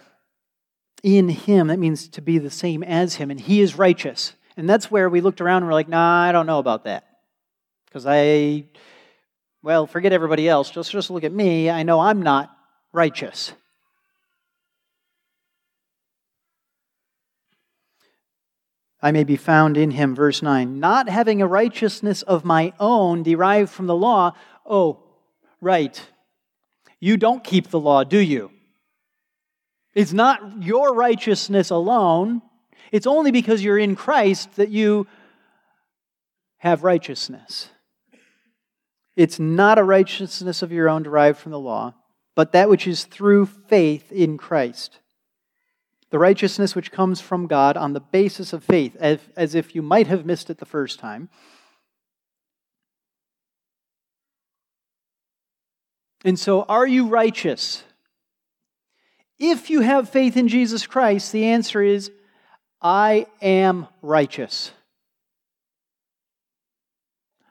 in 1.02 1.28
him, 1.28 1.66
that 1.66 1.80
means 1.80 2.06
to 2.10 2.22
be 2.22 2.38
the 2.38 2.48
same 2.48 2.84
as 2.84 3.16
him, 3.16 3.30
and 3.30 3.40
he 3.40 3.60
is 3.60 3.76
righteous. 3.76 4.34
And 4.56 4.70
that's 4.70 4.88
where 4.88 5.10
we 5.10 5.20
looked 5.20 5.40
around 5.40 5.58
and 5.58 5.66
we're 5.66 5.74
like, 5.74 5.88
nah, 5.88 6.22
I 6.22 6.30
don't 6.30 6.46
know 6.46 6.60
about 6.60 6.84
that. 6.84 7.08
Because 7.86 8.06
I, 8.06 8.66
well, 9.64 9.88
forget 9.88 10.12
everybody 10.12 10.48
else. 10.48 10.70
Just, 10.70 10.92
just 10.92 11.10
look 11.10 11.24
at 11.24 11.32
me. 11.32 11.68
I 11.68 11.82
know 11.82 11.98
I'm 11.98 12.22
not 12.22 12.56
righteous. 12.94 13.52
I 19.02 19.12
may 19.12 19.24
be 19.24 19.36
found 19.36 19.76
in 19.76 19.90
him, 19.90 20.14
verse 20.14 20.40
9, 20.40 20.80
not 20.80 21.10
having 21.10 21.42
a 21.42 21.46
righteousness 21.46 22.22
of 22.22 22.44
my 22.44 22.72
own 22.80 23.22
derived 23.22 23.70
from 23.70 23.86
the 23.86 23.94
law. 23.94 24.32
Oh, 24.64 25.02
right. 25.60 26.00
You 27.00 27.18
don't 27.18 27.44
keep 27.44 27.68
the 27.68 27.80
law, 27.80 28.04
do 28.04 28.18
you? 28.18 28.50
It's 29.92 30.14
not 30.14 30.62
your 30.62 30.94
righteousness 30.94 31.68
alone. 31.68 32.40
It's 32.92 33.06
only 33.06 33.30
because 33.30 33.62
you're 33.62 33.78
in 33.78 33.94
Christ 33.94 34.56
that 34.56 34.70
you 34.70 35.06
have 36.58 36.82
righteousness. 36.82 37.68
It's 39.16 39.38
not 39.38 39.78
a 39.78 39.84
righteousness 39.84 40.62
of 40.62 40.72
your 40.72 40.88
own 40.88 41.02
derived 41.02 41.38
from 41.38 41.52
the 41.52 41.60
law 41.60 41.94
but 42.34 42.52
that 42.52 42.68
which 42.68 42.86
is 42.86 43.04
through 43.04 43.46
faith 43.46 44.10
in 44.10 44.36
Christ. 44.36 44.98
The 46.10 46.18
righteousness 46.18 46.74
which 46.74 46.92
comes 46.92 47.20
from 47.20 47.46
God 47.46 47.76
on 47.76 47.92
the 47.92 48.00
basis 48.00 48.52
of 48.52 48.62
faith, 48.62 48.96
as, 48.96 49.54
if 49.54 49.74
you 49.74 49.82
might 49.82 50.06
have 50.06 50.26
missed 50.26 50.50
it 50.50 50.58
the 50.58 50.64
first 50.64 50.98
time. 50.98 51.28
And 56.24 56.38
so, 56.38 56.62
are 56.62 56.86
you 56.86 57.08
righteous? 57.08 57.84
If 59.38 59.68
you 59.68 59.80
have 59.80 60.08
faith 60.08 60.36
in 60.36 60.48
Jesus 60.48 60.86
Christ, 60.86 61.32
the 61.32 61.44
answer 61.44 61.82
is, 61.82 62.10
I 62.80 63.26
am 63.42 63.88
righteous. 64.00 64.70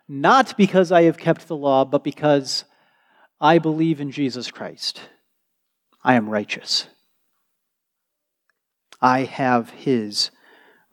Not 0.08 0.58
because 0.58 0.92
I 0.92 1.04
have 1.04 1.18
kept 1.18 1.48
the 1.48 1.56
law, 1.56 1.86
but 1.86 2.04
because 2.04 2.66
I 3.44 3.60
believe 3.60 4.00
in 4.00 4.10
Jesus 4.10 4.50
Christ. 4.50 5.02
I 6.02 6.14
am 6.14 6.30
righteous. 6.30 6.88
I 9.02 9.26
have 9.26 9.70
his 9.72 10.32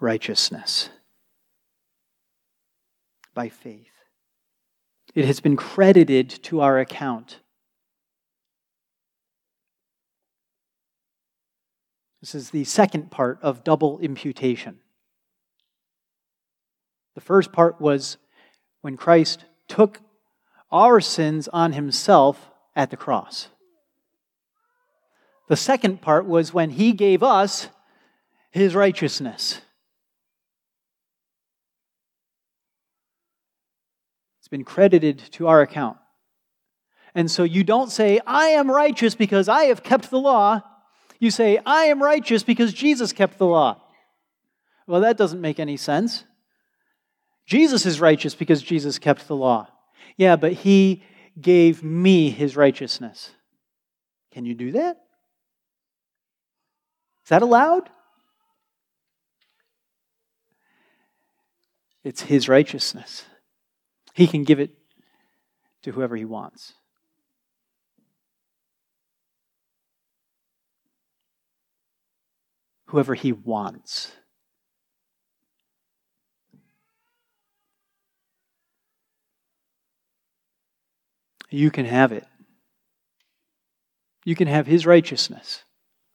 righteousness 0.01 0.91
by 3.35 3.51
faith. 3.51 3.87
It 5.15 5.27
has 5.27 5.39
been 5.39 5.57
credited 5.57 6.29
to 6.43 6.61
our 6.61 6.81
account. 6.81 7.39
This 12.21 12.35
is 12.35 12.51
the 12.51 12.65
second 12.65 13.13
part 13.13 13.39
of 13.43 13.63
double 13.63 14.01
imputation. 14.01 14.81
The 17.15 17.21
first 17.21 17.53
part 17.53 17.81
was 17.81 18.17
when 18.81 18.97
Christ 18.97 19.45
took 19.69 20.01
our 20.73 21.01
sins 21.01 21.49
on 21.49 21.73
himself 21.73 22.51
at 22.77 22.91
the 22.91 22.97
cross. 22.97 23.49
The 25.49 25.57
second 25.57 26.01
part 26.01 26.27
was 26.27 26.55
when 26.55 26.71
he 26.71 26.93
gave 26.93 27.23
us 27.23 27.69
his 28.51 28.75
righteousness. 28.75 29.61
It's 34.39 34.49
been 34.49 34.65
credited 34.65 35.19
to 35.33 35.49
our 35.49 35.61
account. 35.61 35.97
And 37.15 37.29
so 37.29 37.43
you 37.43 37.65
don't 37.65 37.91
say, 37.91 38.21
I 38.27 38.49
am 38.49 38.71
righteous 38.71 39.17
because 39.17 39.49
I 39.49 39.65
have 39.65 39.83
kept 39.83 40.11
the 40.11 40.21
law. 40.21 40.63
You 41.19 41.31
say, 41.31 41.59
I 41.67 41.87
am 41.87 42.03
righteous 42.03 42.45
because 42.45 42.73
Jesus 42.73 43.13
kept 43.13 43.39
the 43.39 43.47
law. 43.47 43.81
Well, 44.87 45.01
that 45.01 45.17
doesn't 45.17 45.41
make 45.41 45.59
any 45.59 45.77
sense. 45.77 46.25
Jesus 47.47 47.87
is 47.87 48.01
righteous 48.01 48.37
because 48.37 48.63
Jesus 48.63 48.99
kept 48.99 49.27
the 49.27 49.37
law. 49.37 49.69
Yeah, 50.17 50.37
but 50.37 50.53
he 50.53 51.03
gave 51.41 51.83
me 51.83 52.31
his 52.31 52.57
righteousness. 52.57 53.31
Can 54.31 54.45
you 54.45 54.55
do 54.55 54.73
that? 54.73 54.97
Is 57.25 57.29
that 57.29 57.43
allowed? 57.43 57.91
It's 62.03 62.23
his 62.23 62.49
righteousness. 62.49 63.25
He 64.15 64.27
can 64.27 64.45
give 64.45 64.61
it 64.61 64.71
to 65.83 65.93
whoever 65.93 66.17
he 66.17 66.25
wants. 66.25 66.75
Whoever 72.87 73.15
he 73.15 73.33
wants. 73.33 74.13
You 81.51 81.71
can 81.71 81.85
have 81.87 82.13
it. 82.13 82.25
You 84.25 84.37
can 84.37 84.49
have 84.49 84.67
his 84.67 84.87
righteousness. 84.87 85.65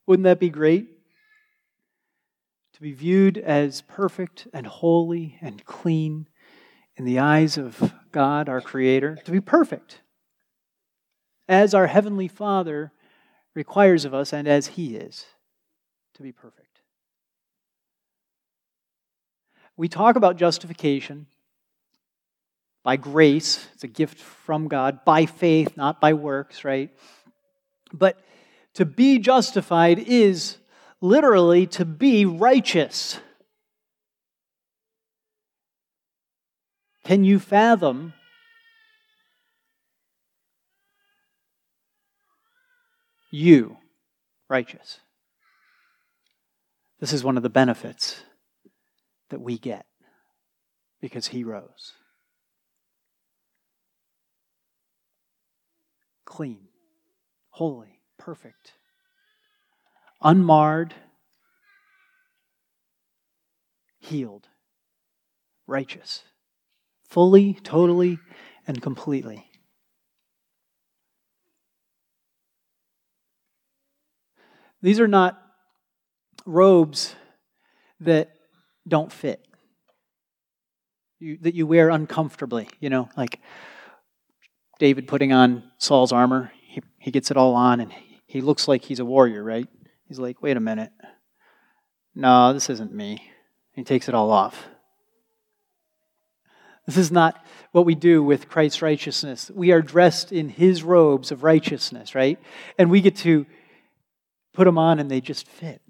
Wouldn't 0.07 0.23
that 0.23 0.39
be 0.39 0.49
great? 0.49 0.87
To 2.73 2.81
be 2.81 2.93
viewed 2.93 3.37
as 3.37 3.81
perfect 3.81 4.47
and 4.53 4.67
holy 4.67 5.37
and 5.41 5.63
clean 5.65 6.27
in 6.97 7.05
the 7.05 7.19
eyes 7.19 7.57
of 7.57 7.93
God, 8.11 8.47
our 8.47 8.61
Creator. 8.61 9.17
To 9.25 9.31
be 9.31 9.41
perfect 9.41 10.01
as 11.47 11.73
our 11.73 11.87
Heavenly 11.87 12.27
Father 12.27 12.91
requires 13.53 14.05
of 14.05 14.13
us 14.13 14.33
and 14.33 14.47
as 14.47 14.67
He 14.67 14.95
is 14.95 15.25
to 16.15 16.23
be 16.23 16.31
perfect. 16.31 16.81
We 19.77 19.89
talk 19.89 20.15
about 20.15 20.37
justification 20.37 21.27
by 22.85 22.95
grace. 22.97 23.67
It's 23.73 23.83
a 23.83 23.87
gift 23.87 24.19
from 24.19 24.67
God, 24.67 25.03
by 25.03 25.25
faith, 25.25 25.75
not 25.75 25.99
by 25.99 26.13
works, 26.13 26.63
right? 26.63 26.91
But 27.91 28.17
to 28.75 28.85
be 28.85 29.17
justified 29.17 29.97
is 29.97 30.57
literally 31.01 31.65
to 31.67 31.83
be 31.83 32.25
righteous. 32.25 33.19
Can 37.03 37.23
you 37.23 37.39
fathom 37.39 38.13
you 43.31 43.77
righteous? 44.47 44.99
This 46.99 47.13
is 47.13 47.23
one 47.23 47.35
of 47.35 47.43
the 47.43 47.49
benefits 47.49 48.21
that 49.31 49.41
we 49.41 49.57
get 49.57 49.87
because 51.01 51.27
he 51.27 51.43
rose. 51.43 51.93
Clean, 56.25 56.67
holy, 57.51 58.01
perfect, 58.17 58.73
unmarred, 60.21 60.93
healed, 63.99 64.47
righteous, 65.67 66.23
fully, 67.07 67.53
totally, 67.53 68.19
and 68.67 68.81
completely. 68.81 69.49
These 74.81 74.99
are 74.99 75.07
not 75.07 75.41
robes 76.45 77.15
that 77.99 78.31
don't 78.87 79.11
fit, 79.11 79.43
you, 81.19 81.37
that 81.41 81.55
you 81.55 81.65
wear 81.65 81.89
uncomfortably, 81.89 82.69
you 82.79 82.89
know, 82.89 83.09
like 83.17 83.39
David 84.79 85.07
putting 85.07 85.31
on 85.31 85.63
Saul's 85.77 86.11
armor. 86.11 86.51
He, 86.67 86.81
he 86.97 87.11
gets 87.11 87.31
it 87.31 87.37
all 87.37 87.55
on 87.55 87.79
and 87.79 87.93
he 88.25 88.41
looks 88.41 88.67
like 88.67 88.83
he's 88.83 88.99
a 88.99 89.05
warrior, 89.05 89.43
right? 89.43 89.67
He's 90.07 90.19
like, 90.19 90.41
wait 90.41 90.57
a 90.57 90.61
minute. 90.61 90.91
No, 92.13 92.53
this 92.53 92.69
isn't 92.69 92.93
me. 92.93 93.31
He 93.73 93.83
takes 93.83 94.07
it 94.07 94.15
all 94.15 94.31
off. 94.31 94.65
This 96.85 96.97
is 96.97 97.11
not 97.11 97.43
what 97.71 97.85
we 97.85 97.95
do 97.95 98.21
with 98.21 98.47
Christ's 98.47 98.81
righteousness. 98.81 99.49
We 99.53 99.71
are 99.71 99.81
dressed 99.81 100.31
in 100.31 100.49
his 100.49 100.83
robes 100.83 101.31
of 101.31 101.43
righteousness, 101.43 102.13
right? 102.13 102.39
And 102.77 102.91
we 102.91 103.01
get 103.01 103.15
to 103.17 103.45
put 104.53 104.65
them 104.65 104.77
on 104.77 104.99
and 104.99 105.09
they 105.09 105.19
just 105.19 105.47
fit. 105.47 105.81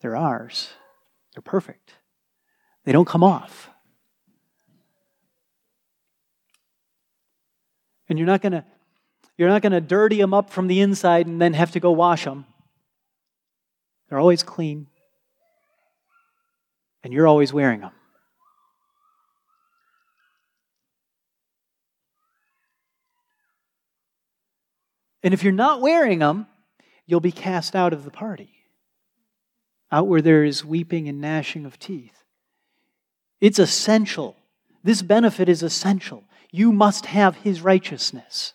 They're 0.00 0.16
ours, 0.16 0.70
they're 1.34 1.42
perfect. 1.42 1.94
They 2.84 2.92
don't 2.92 3.08
come 3.08 3.24
off. 3.24 3.69
And 8.10 8.18
you're 8.18 8.26
not 8.26 8.42
going 8.42 8.52
to 8.52 8.64
you're 9.38 9.48
not 9.48 9.62
going 9.62 9.72
to 9.72 9.80
dirty 9.80 10.18
them 10.18 10.34
up 10.34 10.50
from 10.50 10.66
the 10.66 10.80
inside 10.80 11.26
and 11.26 11.40
then 11.40 11.54
have 11.54 11.70
to 11.70 11.80
go 11.80 11.92
wash 11.92 12.24
them. 12.24 12.44
They're 14.08 14.18
always 14.18 14.42
clean. 14.42 14.88
And 17.02 17.14
you're 17.14 17.26
always 17.26 17.50
wearing 17.50 17.80
them. 17.80 17.92
And 25.22 25.32
if 25.32 25.42
you're 25.42 25.52
not 25.52 25.80
wearing 25.80 26.18
them, 26.18 26.46
you'll 27.06 27.20
be 27.20 27.32
cast 27.32 27.74
out 27.74 27.94
of 27.94 28.04
the 28.04 28.10
party, 28.10 28.52
out 29.90 30.06
where 30.06 30.20
there 30.20 30.44
is 30.44 30.64
weeping 30.64 31.08
and 31.08 31.20
gnashing 31.20 31.64
of 31.64 31.78
teeth. 31.78 32.24
It's 33.40 33.58
essential. 33.58 34.36
This 34.84 35.00
benefit 35.00 35.48
is 35.48 35.62
essential. 35.62 36.24
You 36.52 36.72
must 36.72 37.06
have 37.06 37.36
his 37.36 37.62
righteousness. 37.62 38.54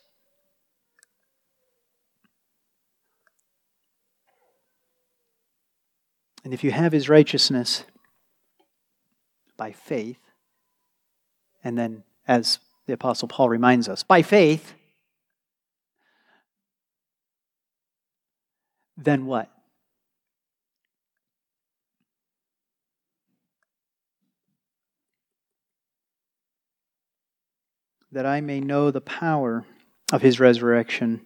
And 6.44 6.54
if 6.54 6.64
you 6.64 6.72
have 6.72 6.92
his 6.92 7.10
righteousness 7.10 7.86
by 9.58 9.72
faith, 9.72 10.20
and 11.64 11.78
then 11.78 12.04
as 12.28 12.60
the 12.86 12.94
Apostle 12.94 13.28
Paul 13.28 13.50
reminds 13.50 13.90
us, 13.90 14.04
by 14.04 14.22
faith, 14.22 14.74
then 18.96 19.26
what? 19.26 19.50
That 28.16 28.26
I 28.26 28.40
may 28.40 28.62
know 28.62 28.92
the 28.92 29.02
power 29.02 29.66
of 30.14 30.22
his 30.22 30.40
resurrection. 30.40 31.26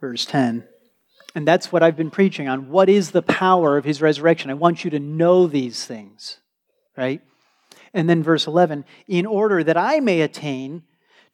Verse 0.00 0.24
10. 0.26 0.66
And 1.36 1.46
that's 1.46 1.70
what 1.70 1.84
I've 1.84 1.96
been 1.96 2.10
preaching 2.10 2.48
on. 2.48 2.68
What 2.68 2.88
is 2.88 3.12
the 3.12 3.22
power 3.22 3.76
of 3.76 3.84
his 3.84 4.02
resurrection? 4.02 4.50
I 4.50 4.54
want 4.54 4.82
you 4.82 4.90
to 4.90 4.98
know 4.98 5.46
these 5.46 5.86
things, 5.86 6.40
right? 6.96 7.20
And 7.94 8.10
then 8.10 8.24
verse 8.24 8.48
11, 8.48 8.84
in 9.06 9.26
order 9.26 9.62
that 9.62 9.76
I 9.76 10.00
may 10.00 10.22
attain 10.22 10.82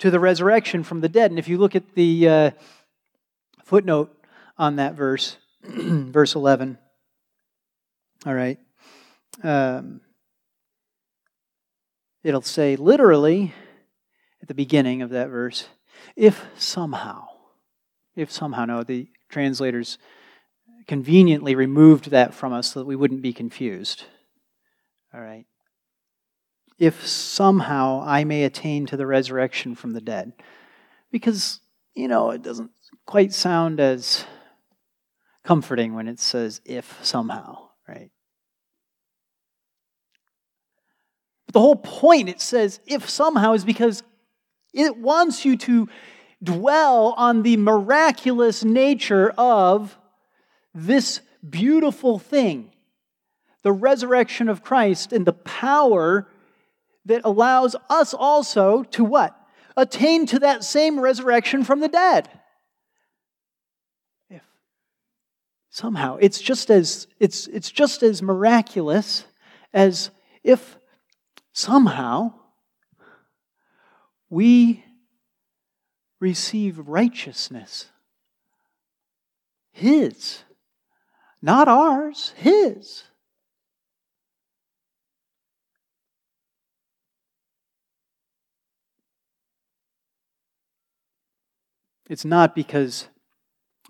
to 0.01 0.11
the 0.11 0.21
resurrection 0.21 0.83
from 0.85 1.01
the 1.01 1.09
dead. 1.09 1.31
And 1.31 1.39
if 1.39 1.49
you 1.49 1.57
look 1.57 1.75
at 1.75 1.95
the 1.95 2.29
uh, 2.29 2.51
footnote 3.65 4.15
on 4.59 4.77
that 4.77 4.97
verse, 4.97 5.39
verse 5.65 6.35
11, 6.35 6.77
all 8.27 8.35
right. 8.35 8.59
Um, 9.43 10.03
it'll 12.23 12.43
say 12.43 12.77
literally 12.77 13.55
at 14.41 14.49
the 14.49 14.55
beginning 14.55 15.03
of 15.03 15.11
that 15.11 15.29
verse, 15.29 15.69
if 16.17 16.45
somehow, 16.57 17.27
if 18.17 18.31
somehow, 18.31 18.65
no, 18.65 18.83
the 18.83 19.09
translators 19.29 19.99
conveniently 20.87 21.55
removed 21.55 22.11
that 22.11 22.35
from 22.35 22.53
us 22.53 22.73
so 22.73 22.81
that 22.81 22.87
we 22.87 22.97
wouldn't 22.97 23.23
be 23.23 23.33
confused. 23.33 24.05
All 25.15 25.21
right. 25.21 25.47
If 26.79 27.07
somehow 27.07 28.03
I 28.05 28.25
may 28.25 28.45
attain 28.45 28.87
to 28.87 28.97
the 28.97 29.07
resurrection 29.07 29.75
from 29.75 29.93
the 29.93 30.01
dead. 30.01 30.33
Because, 31.13 31.61
you 31.95 32.09
know, 32.09 32.31
it 32.31 32.43
doesn't 32.43 32.71
quite 33.07 33.33
sound 33.33 33.79
as 33.79 34.25
comforting 35.45 35.95
when 35.95 36.09
it 36.09 36.19
says 36.19 36.61
if 36.65 36.99
somehow, 37.03 37.69
right? 37.87 38.11
But 41.42 41.42
the 41.53 41.61
whole 41.61 41.77
point, 41.77 42.29
it 42.29 42.41
says, 42.41 42.81
if 42.87 43.09
somehow, 43.09 43.53
is 43.53 43.65
because 43.65 44.03
It 44.73 44.97
wants 44.97 45.45
you 45.45 45.57
to 45.59 45.89
dwell 46.43 47.15
on 47.17 47.43
the 47.43 47.57
miraculous 47.57 48.65
nature 48.65 49.31
of 49.37 49.99
this 50.75 51.21
beautiful 51.49 52.19
thing 52.19 52.71
the 53.63 53.73
resurrection 53.73 54.49
of 54.49 54.65
Christ 54.65 55.13
and 55.13 55.25
the 55.25 55.33
power 55.33 56.27
that 57.05 57.21
allows 57.25 57.77
us 57.89 58.13
also 58.13 58.83
to 58.85 59.05
what? 59.05 59.39
Attain 59.77 60.27
to 60.27 60.41
that 60.41 60.65
same 60.65 60.99
resurrection 60.99 61.63
from 61.63 61.79
the 61.79 61.87
dead. 61.87 62.29
If 64.29 64.43
somehow 65.71 66.17
it's 66.21 66.41
just 66.41 66.71
as 66.71 67.07
it's 67.21 67.47
it's 67.47 67.71
just 67.71 68.03
as 68.03 68.21
miraculous 68.21 69.25
as 69.73 70.11
if 70.43 70.77
somehow 71.53 72.33
we 74.31 74.85
receive 76.21 76.89
righteousness. 76.89 77.91
His. 79.73 80.43
Not 81.43 81.69
ours, 81.69 82.33
His. 82.37 83.05
It's 92.09 92.25
not 92.25 92.55
because 92.55 93.09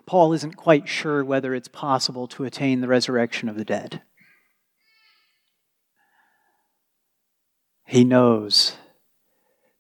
Paul 0.06 0.32
isn't 0.32 0.56
quite 0.56 0.88
sure 0.88 1.24
whether 1.24 1.54
it's 1.54 1.68
possible 1.68 2.28
to 2.28 2.44
attain 2.44 2.80
the 2.80 2.88
resurrection 2.88 3.48
of 3.48 3.56
the 3.56 3.64
dead. 3.64 4.02
He 7.92 8.04
knows, 8.04 8.76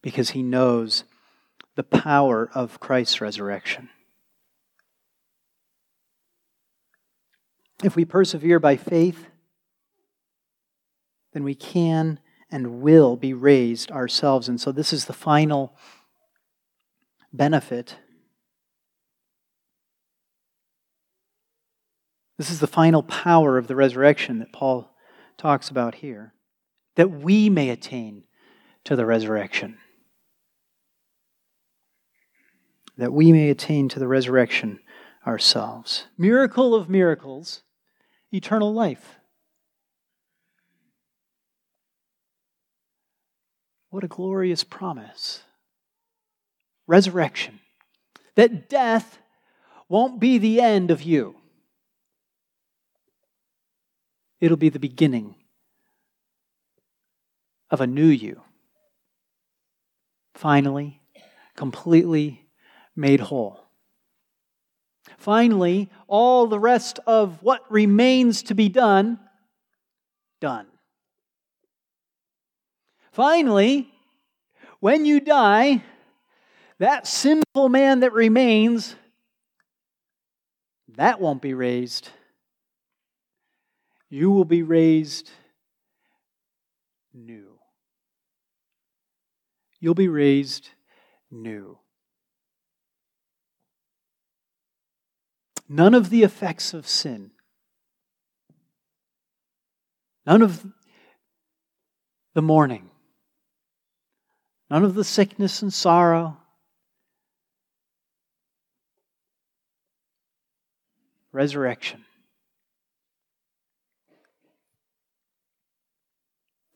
because 0.02 0.28
he 0.30 0.42
knows 0.42 1.04
the 1.76 1.82
power 1.82 2.50
of 2.52 2.78
Christ's 2.78 3.22
resurrection. 3.22 3.88
If 7.82 7.96
we 7.96 8.04
persevere 8.04 8.58
by 8.58 8.76
faith, 8.76 9.28
then 11.32 11.42
we 11.42 11.54
can 11.54 12.20
and 12.50 12.82
will 12.82 13.16
be 13.16 13.32
raised 13.32 13.90
ourselves. 13.90 14.46
And 14.46 14.60
so, 14.60 14.72
this 14.72 14.92
is 14.92 15.06
the 15.06 15.14
final 15.14 15.74
benefit 17.32 17.96
This 22.36 22.50
is 22.50 22.60
the 22.60 22.66
final 22.66 23.04
power 23.04 23.56
of 23.56 23.68
the 23.68 23.76
resurrection 23.76 24.40
that 24.40 24.52
Paul 24.52 24.92
talks 25.38 25.68
about 25.68 25.94
here, 25.94 26.34
that 26.96 27.10
we 27.10 27.48
may 27.48 27.70
attain 27.70 28.24
to 28.84 28.96
the 28.96 29.06
resurrection. 29.06 29.78
That 32.98 33.12
we 33.12 33.32
may 33.32 33.48
attain 33.48 33.88
to 33.90 33.98
the 33.98 34.08
resurrection 34.08 34.80
ourselves. 35.26 36.06
Miracle 36.18 36.74
of 36.74 36.88
miracles, 36.88 37.62
eternal 38.32 38.72
life. 38.72 39.16
What 43.90 44.04
a 44.04 44.08
glorious 44.08 44.64
promise. 44.64 45.42
Resurrection. 46.86 47.60
That 48.34 48.68
death 48.68 49.18
won't 49.88 50.20
be 50.20 50.38
the 50.38 50.60
end 50.60 50.90
of 50.90 51.02
you. 51.02 51.36
It'll 54.40 54.56
be 54.56 54.70
the 54.70 54.78
beginning 54.78 55.36
of 57.72 57.80
a 57.80 57.86
new 57.86 58.06
you. 58.06 58.40
Finally, 60.34 61.00
completely 61.56 62.46
made 62.94 63.18
whole. 63.18 63.58
Finally, 65.18 65.90
all 66.06 66.46
the 66.46 66.60
rest 66.60 67.00
of 67.06 67.42
what 67.42 67.68
remains 67.70 68.44
to 68.44 68.54
be 68.54 68.68
done, 68.68 69.18
done. 70.40 70.66
Finally, 73.10 73.92
when 74.78 75.04
you 75.04 75.18
die, 75.18 75.82
that 76.78 77.06
sinful 77.06 77.68
man 77.68 78.00
that 78.00 78.12
remains, 78.12 78.94
that 80.96 81.20
won't 81.20 81.42
be 81.42 81.54
raised 81.54 82.08
you 84.12 84.30
will 84.30 84.44
be 84.44 84.62
raised 84.62 85.30
new. 87.14 87.58
You'll 89.80 89.94
be 89.94 90.08
raised 90.08 90.70
new. 91.30 91.78
None 95.68 95.94
of 95.94 96.10
the 96.10 96.22
effects 96.22 96.74
of 96.74 96.86
sin, 96.86 97.30
none 100.26 100.42
of 100.42 100.66
the 102.34 102.42
mourning, 102.42 102.90
none 104.70 104.84
of 104.84 104.94
the 104.94 105.04
sickness 105.04 105.62
and 105.62 105.72
sorrow, 105.72 106.36
resurrection. 111.32 112.04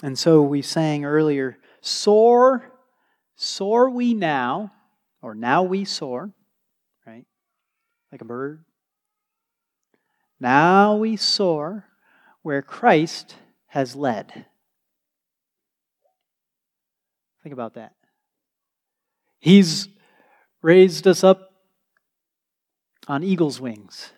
And 0.03 0.18
so 0.18 0.42
we 0.42 0.62
sang 0.62 1.05
earlier, 1.05 1.59
soar, 1.80 2.70
soar 3.34 3.88
we 3.90 4.12
now, 4.14 4.72
or 5.22 5.34
now 5.34 5.62
we 5.62 5.84
soar, 5.84 6.32
right? 7.07 7.24
Like 8.12 8.20
a 8.20 8.26
bird. 8.26 8.64
Now 10.38 10.97
we 10.97 11.16
soar 11.16 11.86
where 12.42 12.62
Christ 12.62 13.36
has 13.68 13.97
led. 13.97 14.47
Think 17.42 17.53
about 17.53 17.74
that. 17.74 17.94
He's 19.38 19.88
raised 20.62 21.07
us 21.07 21.24
up 21.24 21.53
on 23.09 23.22
eagle's 23.22 23.61
wings. 23.61 24.12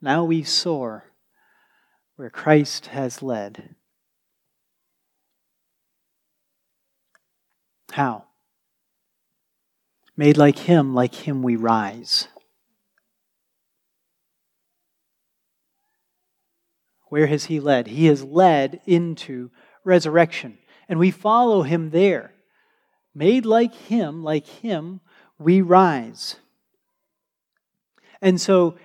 Now 0.00 0.24
we 0.24 0.42
soar 0.42 1.04
where 2.16 2.30
Christ 2.30 2.86
has 2.86 3.22
led. 3.22 3.76
How? 7.90 8.24
Made 10.16 10.36
like 10.36 10.58
him, 10.58 10.94
like 10.94 11.14
him 11.14 11.42
we 11.42 11.56
rise. 11.56 12.28
Where 17.08 17.26
has 17.26 17.46
he 17.46 17.58
led? 17.58 17.88
He 17.88 18.06
has 18.06 18.22
led 18.22 18.80
into 18.86 19.50
resurrection, 19.84 20.58
and 20.88 20.98
we 20.98 21.10
follow 21.10 21.62
him 21.62 21.90
there. 21.90 22.32
Made 23.14 23.44
like 23.44 23.74
him, 23.74 24.22
like 24.22 24.46
him, 24.46 25.00
we 25.38 25.60
rise. 25.60 26.36
And 28.22 28.40
so 28.40 28.76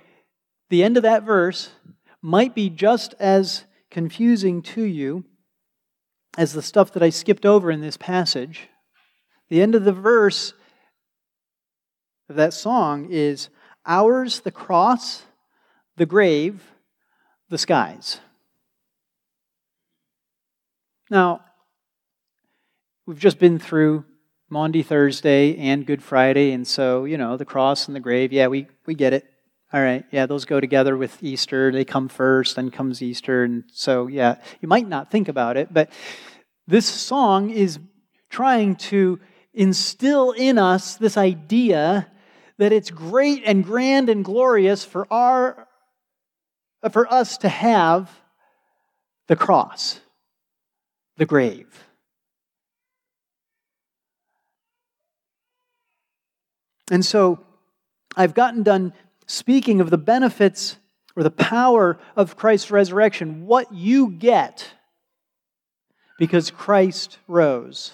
the 0.70 0.84
end 0.84 0.98
of 0.98 1.04
that 1.04 1.24
verse 1.24 1.70
might 2.22 2.56
be 2.56 2.70
just 2.70 3.14
as 3.20 3.66
confusing 3.92 4.62
to 4.62 4.82
you 4.82 5.26
as 6.38 6.54
the 6.54 6.62
stuff 6.62 6.92
that 6.94 7.04
I 7.04 7.10
skipped 7.10 7.46
over 7.46 7.70
in 7.70 7.82
this 7.82 7.98
passage. 7.98 8.70
The 9.50 9.62
end 9.62 9.76
of 9.76 9.84
the 9.84 9.94
verse 9.94 10.54
of 12.30 12.36
that 12.36 12.54
song 12.54 13.08
is 13.12 13.50
ours 13.86 14.40
the 14.40 14.52
cross, 14.52 15.24
the 15.98 16.06
grave, 16.06 16.64
the 17.50 17.58
skies. 17.58 18.20
Now, 21.10 21.42
we've 23.06 23.20
just 23.20 23.38
been 23.38 23.60
through 23.60 24.06
Maundy 24.50 24.82
Thursday 24.82 25.56
and 25.58 25.86
Good 25.86 26.02
Friday, 26.02 26.52
and 26.52 26.68
so, 26.68 27.06
you 27.06 27.18
know, 27.18 27.38
the 27.38 27.46
cross 27.46 27.88
and 27.88 27.96
the 27.96 28.00
grave, 28.00 28.34
yeah, 28.34 28.48
we, 28.48 28.68
we 28.88 28.96
get 28.96 29.14
it. 29.14 29.26
All 29.72 29.82
right, 29.82 30.06
yeah, 30.12 30.26
those 30.26 30.46
go 30.46 30.60
together 30.60 30.96
with 30.96 31.22
Easter. 31.22 31.72
They 31.72 31.86
come 31.86 32.08
first, 32.08 32.56
then 32.56 32.72
comes 32.72 33.02
Easter. 33.02 33.44
And 33.44 33.66
so, 33.72 34.08
yeah, 34.08 34.38
you 34.62 34.68
might 34.68 34.88
not 34.88 35.12
think 35.12 35.28
about 35.28 35.58
it, 35.58 35.74
but 35.74 35.92
this 36.66 36.86
song 36.86 37.50
is 37.50 37.80
trying 38.30 38.76
to 38.76 39.20
instill 39.56 40.32
in 40.32 40.60
us 40.60 40.96
this 40.98 41.18
idea 41.18 42.08
that 42.58 42.72
it's 42.72 42.92
great 42.92 43.44
and 43.46 43.64
grand 43.64 44.10
and 44.10 44.24
glorious 44.24 44.86
for 44.86 45.08
our 45.12 45.68
for 46.92 47.12
us 47.12 47.40
to 47.40 47.50
have 47.50 48.12
the 49.28 49.36
cross, 49.36 50.00
the 51.18 51.26
grave. 51.26 51.84
And 56.92 57.04
so 57.04 57.40
I've 58.16 58.36
gotten 58.36 58.62
done 58.62 58.94
speaking 59.26 59.82
of 59.82 59.90
the 59.90 59.98
benefits 59.98 60.78
or 61.16 61.24
the 61.24 61.32
power 61.32 61.98
of 62.16 62.38
Christ's 62.38 62.70
resurrection, 62.70 63.48
what 63.48 63.74
you 63.74 64.12
get 64.12 64.74
because 66.20 66.52
Christ 66.52 67.18
rose. 67.28 67.94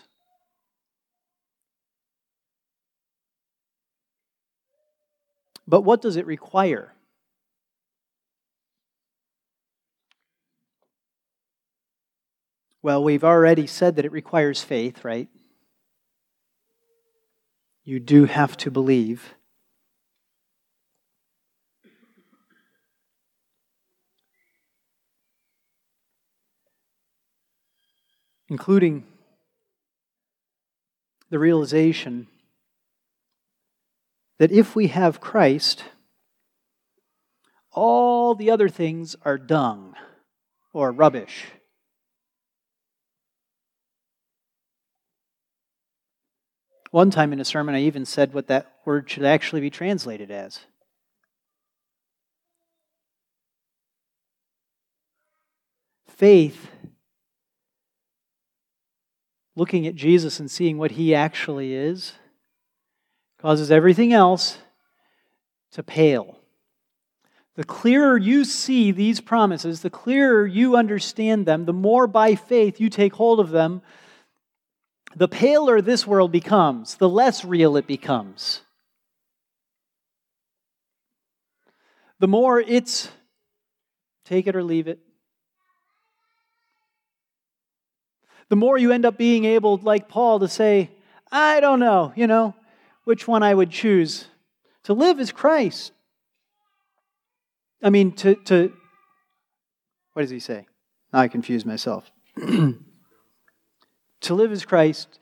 But 5.67 5.81
what 5.81 6.01
does 6.01 6.15
it 6.15 6.25
require? 6.25 6.93
Well, 12.83 13.03
we've 13.03 13.23
already 13.23 13.67
said 13.67 13.95
that 13.95 14.05
it 14.05 14.11
requires 14.11 14.63
faith, 14.63 15.05
right? 15.05 15.29
You 17.83 17.99
do 17.99 18.25
have 18.25 18.57
to 18.57 18.71
believe. 18.71 19.35
Including 28.49 29.05
the 31.29 31.39
realization 31.39 32.27
that 34.41 34.51
if 34.51 34.75
we 34.75 34.87
have 34.87 35.21
Christ, 35.21 35.83
all 37.71 38.33
the 38.33 38.49
other 38.49 38.69
things 38.69 39.15
are 39.21 39.37
dung 39.37 39.93
or 40.73 40.91
rubbish. 40.91 41.45
One 46.89 47.11
time 47.11 47.33
in 47.33 47.39
a 47.39 47.45
sermon, 47.45 47.75
I 47.75 47.81
even 47.81 48.03
said 48.03 48.33
what 48.33 48.47
that 48.47 48.77
word 48.83 49.07
should 49.11 49.25
actually 49.25 49.61
be 49.61 49.69
translated 49.69 50.31
as. 50.31 50.61
Faith, 56.07 56.71
looking 59.55 59.85
at 59.85 59.93
Jesus 59.93 60.39
and 60.39 60.49
seeing 60.49 60.79
what 60.79 60.93
he 60.93 61.13
actually 61.13 61.75
is, 61.75 62.13
causes 63.41 63.71
everything 63.71 64.13
else 64.13 64.59
to 65.71 65.81
pale. 65.81 66.37
The 67.55 67.63
clearer 67.63 68.17
you 68.17 68.45
see 68.45 68.91
these 68.91 69.19
promises, 69.19 69.81
the 69.81 69.89
clearer 69.89 70.45
you 70.45 70.75
understand 70.75 71.45
them, 71.45 71.65
the 71.65 71.73
more 71.73 72.07
by 72.07 72.35
faith 72.35 72.79
you 72.79 72.89
take 72.89 73.13
hold 73.13 73.39
of 73.39 73.49
them, 73.49 73.81
the 75.15 75.27
paler 75.27 75.81
this 75.81 76.07
world 76.07 76.31
becomes, 76.31 76.95
the 76.95 77.09
less 77.09 77.43
real 77.43 77.75
it 77.77 77.87
becomes. 77.87 78.61
The 82.19 82.27
more 82.27 82.61
it's 82.61 83.09
take 84.23 84.47
it 84.47 84.55
or 84.55 84.63
leave 84.63 84.87
it. 84.87 84.99
The 88.49 88.55
more 88.55 88.77
you 88.77 88.91
end 88.91 89.05
up 89.05 89.17
being 89.17 89.45
able, 89.45 89.77
like 89.77 90.07
Paul, 90.07 90.39
to 90.39 90.47
say, 90.47 90.91
I 91.31 91.59
don't 91.59 91.79
know, 91.79 92.13
you 92.15 92.27
know, 92.27 92.53
which 93.03 93.27
one 93.27 93.43
I 93.43 93.53
would 93.53 93.71
choose. 93.71 94.27
To 94.83 94.93
live 94.93 95.19
is 95.19 95.31
Christ. 95.31 95.91
I 97.83 97.89
mean, 97.89 98.11
to, 98.13 98.35
to 98.35 98.73
what 100.13 100.21
does 100.23 100.31
he 100.31 100.39
say? 100.39 100.67
Now 101.11 101.19
I 101.19 101.27
confuse 101.27 101.65
myself. 101.65 102.11
To 104.21 104.35
live 104.35 104.51
is 104.51 104.65
Christ, 104.65 105.19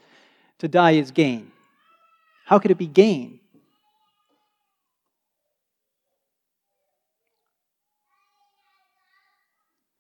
to 0.60 0.68
die 0.68 0.92
is 0.92 1.12
gain. 1.12 1.52
How 2.46 2.60
could 2.60 2.72
it 2.72 2.78
be 2.78 2.88
gain? 2.88 3.40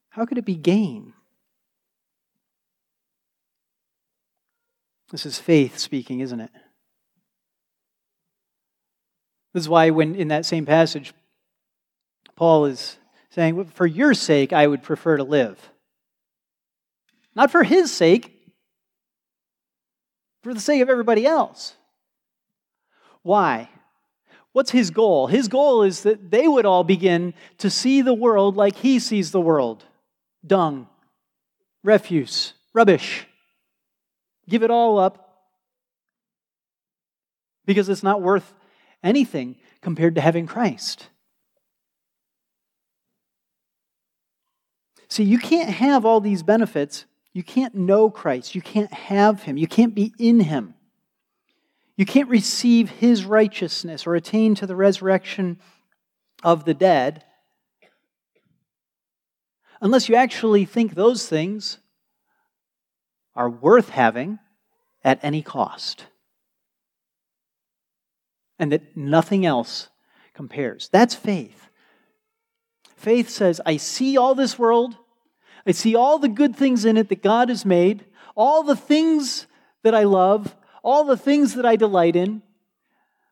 How 0.10 0.26
could 0.26 0.38
it 0.38 0.46
be 0.46 0.56
gain? 0.56 1.14
This 5.12 5.26
is 5.26 5.40
faith 5.40 5.78
speaking, 5.78 6.20
isn't 6.20 6.42
it? 6.42 6.52
This 9.60 9.66
is 9.66 9.70
why, 9.70 9.90
when 9.90 10.16
in 10.16 10.30
that 10.30 10.46
same 10.46 10.66
passage, 10.66 11.14
Paul 12.38 12.64
is 12.64 12.98
saying, 13.32 13.62
For 13.66 13.86
your 13.86 14.14
sake, 14.14 14.54
I 14.54 14.66
would 14.66 14.84
prefer 14.84 15.18
to 15.18 15.26
live. 15.26 15.60
Not 17.36 17.52
for 17.52 17.64
his 17.64 17.94
sake, 17.94 18.34
for 20.44 20.54
the 20.54 20.62
sake 20.62 20.82
of 20.82 20.88
everybody 20.88 21.26
else. 21.26 21.76
Why? 23.22 23.68
What's 24.54 24.72
his 24.72 24.92
goal? 24.92 25.28
His 25.28 25.50
goal 25.50 25.84
is 25.84 26.04
that 26.04 26.32
they 26.32 26.48
would 26.48 26.66
all 26.66 26.86
begin 26.86 27.34
to 27.58 27.70
see 27.70 28.02
the 28.02 28.14
world 28.14 28.56
like 28.56 28.78
he 28.78 28.98
sees 28.98 29.32
the 29.32 29.42
world 29.42 29.84
dung, 30.48 30.88
refuse, 31.84 32.54
rubbish. 32.72 33.28
Give 34.48 34.64
it 34.64 34.72
all 34.72 34.98
up 34.98 35.50
because 37.66 37.90
it's 37.90 38.04
not 38.04 38.22
worth 38.22 38.54
anything 39.04 39.58
compared 39.82 40.16
to 40.16 40.22
having 40.22 40.48
Christ. 40.48 41.10
See, 45.08 45.24
you 45.24 45.40
can't 45.40 45.70
have 45.70 46.06
all 46.06 46.22
these 46.22 46.44
benefits 46.44 47.06
you 47.34 47.44
can't 47.44 47.76
know 47.76 48.10
Christ. 48.10 48.56
You 48.56 48.62
can't 48.62 48.92
have 48.92 49.44
Him. 49.44 49.58
You 49.58 49.68
can't 49.68 49.94
be 49.94 50.14
in 50.18 50.40
Him. 50.40 50.74
You 51.96 52.06
can't 52.06 52.30
receive 52.30 52.90
His 52.90 53.26
righteousness 53.26 54.08
or 54.08 54.16
attain 54.16 54.56
to 54.56 54.68
the 54.68 54.76
resurrection 54.76 55.60
of 56.44 56.66
the 56.66 56.74
dead 56.74 57.24
unless 59.82 60.10
you 60.10 60.16
actually 60.16 60.66
think 60.66 60.94
those 60.94 61.28
things 61.28 61.78
are 63.36 63.50
worth 63.50 63.90
having 63.90 64.40
at 65.04 65.20
any 65.24 65.42
cost. 65.42 66.08
And 68.60 68.72
that 68.74 68.96
nothing 68.96 69.46
else 69.46 69.90
compares. 70.34 70.90
That's 70.90 71.16
faith. 71.16 71.70
Faith 72.98 73.30
says, 73.30 73.62
I 73.66 73.78
see 73.78 74.18
all 74.18 74.36
this 74.36 74.60
world 74.60 74.98
I 75.66 75.72
see 75.72 75.96
all 75.96 76.20
the 76.20 76.30
good 76.30 76.56
things 76.56 76.86
in 76.86 76.98
it 76.98 77.10
that 77.10 77.22
God 77.22 77.50
has 77.50 77.66
made, 77.66 78.06
all 78.36 78.64
the 78.64 78.76
things 78.76 79.48
that 79.84 79.94
I 79.94 80.04
love, 80.04 80.56
all 80.84 81.04
the 81.04 81.18
things 81.18 81.56
that 81.56 81.66
I 81.66 81.76
delight 81.76 82.16
in. 82.16 82.42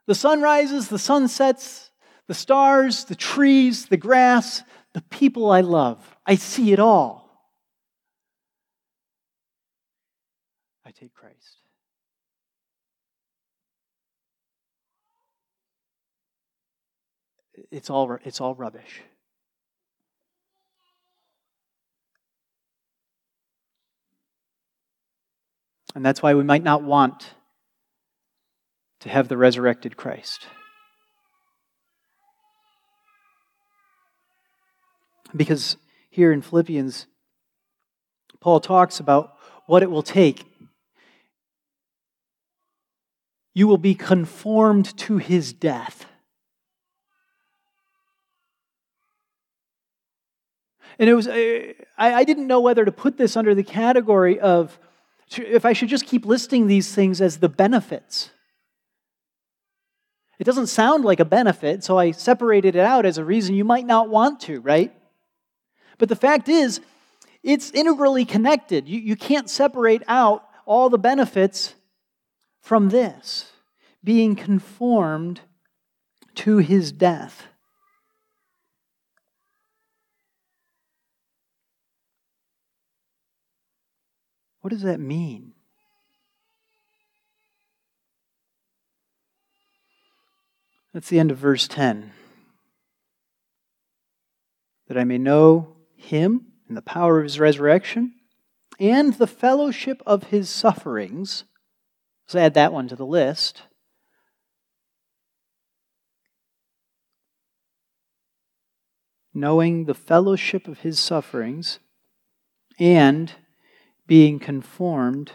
The 0.06 0.16
sun 0.16 0.42
rises, 0.42 0.88
the 0.88 1.00
sun 1.00 1.28
sets, 1.28 1.90
the 2.28 2.34
stars, 2.34 3.06
the 3.06 3.16
trees, 3.16 3.88
the 3.88 3.98
grass, 3.98 4.64
the 4.94 5.02
people 5.02 5.52
I 5.52 5.62
love. 5.62 6.18
I 6.26 6.36
see 6.36 6.72
it 6.74 6.80
all. 6.80 7.28
I 10.86 10.92
take 10.92 11.14
Christ. 11.14 11.58
It's 17.72 17.90
all, 17.90 18.18
it's 18.24 18.40
all 18.40 18.56
rubbish. 18.56 19.02
And 25.96 26.06
that's 26.06 26.22
why 26.22 26.36
we 26.36 26.44
might 26.44 26.64
not 26.64 26.84
want 26.84 27.34
to 29.00 29.10
have 29.10 29.28
the 29.28 29.38
resurrected 29.38 29.98
Christ. 29.98 30.48
Because 35.36 35.78
here 36.10 36.32
in 36.32 36.42
Philippians, 36.42 37.08
Paul 38.40 38.60
talks 38.60 39.00
about 39.00 39.34
what 39.66 39.84
it 39.84 39.92
will 39.92 40.04
take. 40.04 40.46
You 43.54 43.68
will 43.68 43.78
be 43.78 43.96
conformed 43.96 44.96
to 45.00 45.18
his 45.18 45.52
death. 45.52 46.06
And 51.00 51.10
it 51.10 51.14
was, 51.14 51.28
uh, 51.28 51.74
I, 51.98 52.14
I 52.14 52.24
didn't 52.24 52.48
know 52.48 52.60
whether 52.60 52.84
to 52.84 52.92
put 52.92 53.18
this 53.18 53.38
under 53.38 53.54
the 53.54 53.64
category 53.64 54.40
of 54.40 54.80
if 55.38 55.66
I 55.66 55.74
should 55.74 55.90
just 55.90 56.06
keep 56.06 56.26
listing 56.26 56.68
these 56.68 56.94
things 56.94 57.22
as 57.22 57.38
the 57.38 57.50
benefits. 57.50 58.32
It 60.40 60.44
doesn't 60.44 60.68
sound 60.68 61.04
like 61.04 61.20
a 61.20 61.26
benefit, 61.26 61.84
so 61.84 61.98
I 61.98 62.12
separated 62.12 62.76
it 62.76 62.82
out 62.82 63.06
as 63.06 63.18
a 63.18 63.26
reason 63.26 63.56
you 63.56 63.66
might 63.66 63.86
not 63.86 64.10
want 64.10 64.40
to, 64.42 64.62
right? 64.62 64.94
But 65.98 66.10
the 66.10 66.16
fact 66.16 66.48
is, 66.48 66.80
it's 67.44 67.72
integrally 67.72 68.24
connected. 68.24 68.88
You, 68.88 69.00
you 69.00 69.16
can't 69.16 69.50
separate 69.50 70.04
out 70.08 70.48
all 70.66 70.90
the 70.90 70.98
benefits 70.98 71.74
from 72.62 72.90
this 72.90 73.52
being 74.04 74.36
conformed 74.36 75.42
to 76.36 76.58
his 76.58 76.92
death. 76.92 77.48
What 84.68 84.74
does 84.74 84.82
that 84.82 85.00
mean? 85.00 85.54
That's 90.94 91.08
the 91.08 91.20
end 91.20 91.32
of 91.32 91.38
verse 91.38 91.70
10. 91.70 92.12
That 94.90 94.98
I 94.98 95.06
may 95.06 95.18
know 95.18 95.78
him 95.96 96.48
and 96.68 96.76
the 96.76 96.82
power 96.82 97.18
of 97.18 97.24
his 97.24 97.40
resurrection 97.40 98.16
and 98.78 99.14
the 99.14 99.26
fellowship 99.26 100.04
of 100.06 100.24
his 100.24 100.50
sufferings. 100.50 101.46
Let's 102.26 102.36
add 102.36 102.54
that 102.56 102.74
one 102.74 102.90
to 102.90 102.98
the 102.98 103.06
list. 103.06 103.62
knowing 109.34 109.86
the 109.86 109.94
fellowship 109.94 110.68
of 110.68 110.80
his 110.80 111.00
sufferings, 111.00 111.80
and 112.80 113.34
being 114.08 114.40
conformed 114.40 115.34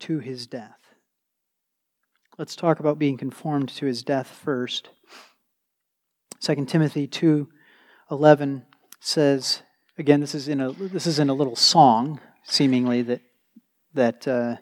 to 0.00 0.18
his 0.18 0.46
death. 0.46 0.78
Let's 2.38 2.56
talk 2.56 2.80
about 2.80 2.98
being 2.98 3.16
conformed 3.16 3.68
to 3.70 3.86
his 3.86 4.02
death 4.02 4.26
first. 4.26 4.90
2 6.40 6.66
Timothy 6.66 7.06
2:11 7.06 8.64
says, 9.00 9.62
again 9.96 10.20
this 10.20 10.34
is 10.34 10.48
in 10.48 10.60
a 10.60 10.72
this 10.72 11.06
is 11.06 11.18
in 11.18 11.28
a 11.28 11.34
little 11.34 11.56
song 11.56 12.20
seemingly 12.44 13.02
that 13.02 13.20
that 13.94 14.26
uh, 14.26 14.56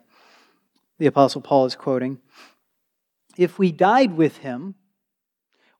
the 0.99 1.07
apostle 1.07 1.41
Paul 1.41 1.65
is 1.65 1.75
quoting. 1.75 2.19
If 3.37 3.57
we 3.57 3.71
died 3.71 4.17
with 4.17 4.37
him, 4.37 4.75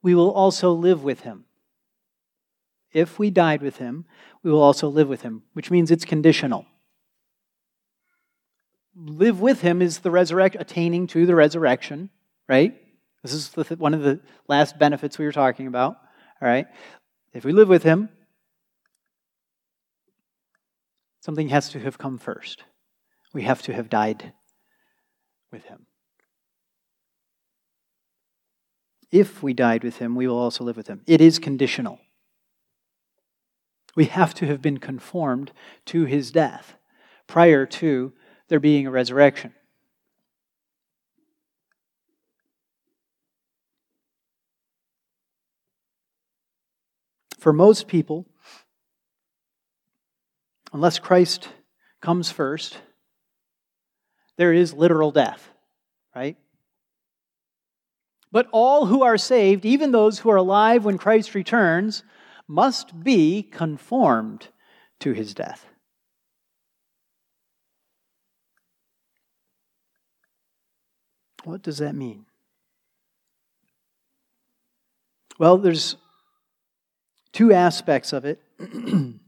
we 0.02 0.16
will 0.16 0.32
also 0.32 0.72
live 0.72 1.04
with 1.04 1.22
him. 1.22 1.46
If 2.94 3.20
we 3.20 3.30
died 3.30 3.62
with 3.62 3.78
him, 3.78 4.06
we 4.42 4.52
will 4.52 4.62
also 4.62 4.88
live 4.88 5.08
with 5.08 5.22
him, 5.22 5.44
which 5.54 5.70
means 5.70 5.92
it's 5.92 6.06
conditional. 6.06 6.66
Live 8.96 9.40
with 9.40 9.62
him 9.62 9.82
is 9.82 10.00
the 10.00 10.12
resurrection, 10.12 10.62
attaining 10.62 11.08
to 11.08 11.26
the 11.26 11.36
resurrection, 11.36 12.10
right? 12.50 12.76
This 13.24 13.34
is 13.34 13.50
the, 13.50 13.64
one 13.76 13.94
of 13.94 14.02
the 14.02 14.20
last 14.48 14.78
benefits 14.78 15.18
we 15.18 15.26
were 15.26 15.32
talking 15.32 15.68
about, 15.68 15.98
all 16.42 16.48
right? 16.48 16.68
If 17.34 17.46
we 17.46 17.54
live 17.54 17.70
with 17.70 17.84
him, 17.84 18.10
something 21.22 21.50
has 21.50 21.70
to 21.70 21.80
have 21.80 21.98
come 21.98 22.18
first. 22.18 22.64
We 23.34 23.44
have 23.44 23.62
to 23.64 23.74
have 23.74 23.90
died 23.90 24.34
with 25.52 25.64
him. 25.66 25.86
If 29.12 29.44
we 29.44 29.54
died 29.54 29.84
with 29.84 29.98
him, 29.98 30.16
we 30.16 30.28
will 30.28 30.38
also 30.38 30.64
live 30.64 30.78
with 30.78 30.88
him. 30.88 31.02
It 31.06 31.22
is 31.22 31.40
conditional. 31.40 32.00
We 33.96 34.06
have 34.06 34.34
to 34.36 34.48
have 34.48 34.62
been 34.62 34.80
conformed 34.80 35.52
to 35.88 36.06
his 36.06 36.32
death 36.32 36.76
prior 37.28 37.66
to 37.66 38.14
there 38.52 38.60
being 38.60 38.86
a 38.86 38.92
resurrection. 38.92 39.54
For 47.40 47.54
most 47.54 47.88
people, 47.88 48.28
unless 50.74 51.00
Christ 51.00 51.48
comes 52.02 52.30
first, 52.30 52.78
there 54.36 54.52
is 54.52 54.74
literal 54.74 55.12
death, 55.12 55.48
right? 56.14 56.36
But 58.34 58.48
all 58.52 58.88
who 58.88 59.02
are 59.02 59.18
saved, 59.18 59.64
even 59.64 59.94
those 59.94 60.20
who 60.20 60.30
are 60.30 60.36
alive 60.36 60.84
when 60.84 60.98
Christ 60.98 61.36
returns, 61.36 62.04
must 62.50 63.02
be 63.02 63.44
conformed 63.44 64.50
to 65.00 65.14
his 65.14 65.34
death. 65.34 65.71
What 71.44 71.62
does 71.62 71.80
that 71.80 71.96
mean? 71.96 72.26
Well, 75.40 75.58
there's 75.58 75.96
two 77.32 77.52
aspects 77.52 78.14
of 78.14 78.26
it. 78.26 78.40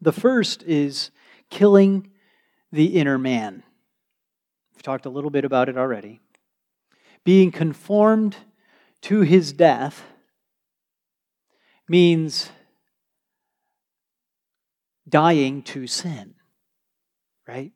the 0.00 0.12
first 0.12 0.62
is 0.64 1.10
killing 1.48 2.10
the 2.70 2.98
inner 2.98 3.18
man. 3.18 3.62
We've 4.74 4.82
talked 4.82 5.06
a 5.06 5.10
little 5.10 5.30
bit 5.30 5.44
about 5.44 5.68
it 5.68 5.78
already. 5.78 6.20
Being 7.24 7.52
conformed 7.52 8.36
to 9.02 9.20
his 9.20 9.52
death 9.52 10.02
means 11.88 12.50
dying 15.08 15.62
to 15.62 15.86
sin, 15.86 16.34
right? 17.46 17.72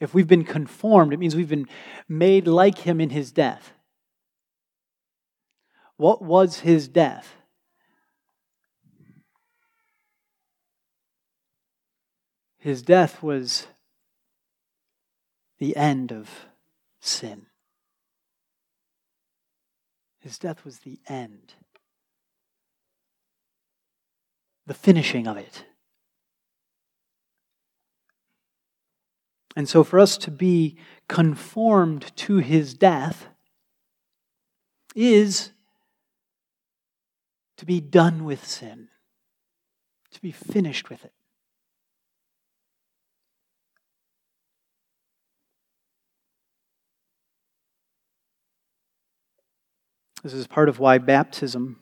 If 0.00 0.14
we've 0.14 0.28
been 0.28 0.44
conformed, 0.44 1.12
it 1.12 1.18
means 1.18 1.34
we've 1.34 1.48
been 1.48 1.68
made 2.08 2.46
like 2.46 2.78
him 2.78 3.00
in 3.00 3.10
his 3.10 3.32
death. 3.32 3.72
What 5.96 6.22
was 6.22 6.60
his 6.60 6.86
death? 6.86 7.34
His 12.58 12.82
death 12.82 13.22
was 13.22 13.66
the 15.58 15.76
end 15.76 16.12
of 16.12 16.46
sin. 17.00 17.46
His 20.20 20.38
death 20.38 20.64
was 20.64 20.80
the 20.80 20.98
end, 21.08 21.54
the 24.66 24.74
finishing 24.74 25.26
of 25.26 25.36
it. 25.36 25.64
And 29.58 29.68
so, 29.68 29.82
for 29.82 29.98
us 29.98 30.16
to 30.18 30.30
be 30.30 30.76
conformed 31.08 32.14
to 32.14 32.36
his 32.36 32.74
death 32.74 33.26
is 34.94 35.50
to 37.56 37.66
be 37.66 37.80
done 37.80 38.24
with 38.24 38.46
sin, 38.46 38.86
to 40.12 40.22
be 40.22 40.30
finished 40.30 40.90
with 40.90 41.04
it. 41.04 41.12
This 50.22 50.34
is 50.34 50.46
part 50.46 50.68
of 50.68 50.78
why 50.78 50.98
baptism 50.98 51.80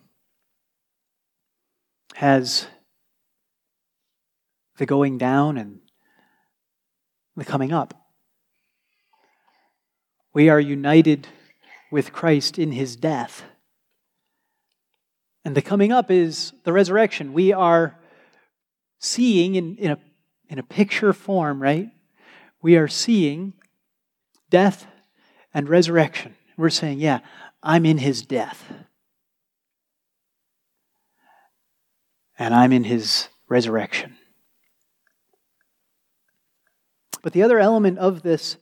has 2.15 2.69
the 4.79 4.87
going 4.87 5.19
down 5.19 5.59
and 5.59 5.81
the 7.37 7.45
coming 7.45 7.73
up. 7.73 7.95
We 10.33 10.49
are 10.49 10.61
united 10.61 11.29
with 11.91 12.13
Christ 12.13 12.59
in 12.59 12.73
his 12.73 12.97
death. 12.97 13.45
And 15.45 15.55
the 15.55 15.63
coming 15.63 15.93
up 15.93 16.11
is 16.11 16.53
the 16.65 16.73
resurrection. 16.73 17.33
We 17.33 17.53
are 17.53 17.99
seeing 18.99 19.55
in, 19.55 19.77
in, 19.77 19.93
a, 19.93 19.99
in 20.49 20.59
a 20.59 20.63
picture 20.63 21.13
form, 21.13 21.63
right? 21.63 21.89
We 22.61 22.77
are 22.77 22.89
seeing 22.89 23.55
death 24.51 24.87
and 25.55 25.69
resurrection. 25.69 26.35
We're 26.57 26.71
saying, 26.71 26.99
yeah, 26.99 27.21
I'm 27.63 27.87
in 27.87 27.99
his 27.99 28.23
death. 28.23 28.65
And 32.39 32.55
I'm 32.55 32.73
in 32.73 32.85
his 32.85 33.29
resurrection. 33.49 34.17
But 37.27 37.33
the 37.33 37.43
other 37.43 37.59
element 37.59 37.99
of 37.99 38.23
this 38.23 38.57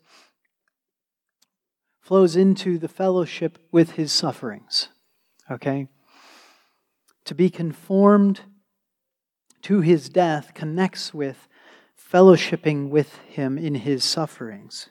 flows 2.00 2.34
into 2.34 2.78
the 2.78 2.88
fellowship 2.88 3.58
with 3.70 3.90
his 3.90 4.10
sufferings. 4.10 4.88
Okay? 5.50 5.88
To 7.26 7.34
be 7.34 7.50
conformed 7.50 8.40
to 9.64 9.82
his 9.82 10.08
death 10.08 10.54
connects 10.54 11.12
with 11.12 11.46
fellowshipping 11.94 12.88
with 12.88 13.18
him 13.28 13.58
in 13.58 13.74
his 13.74 14.02
sufferings. 14.02 14.88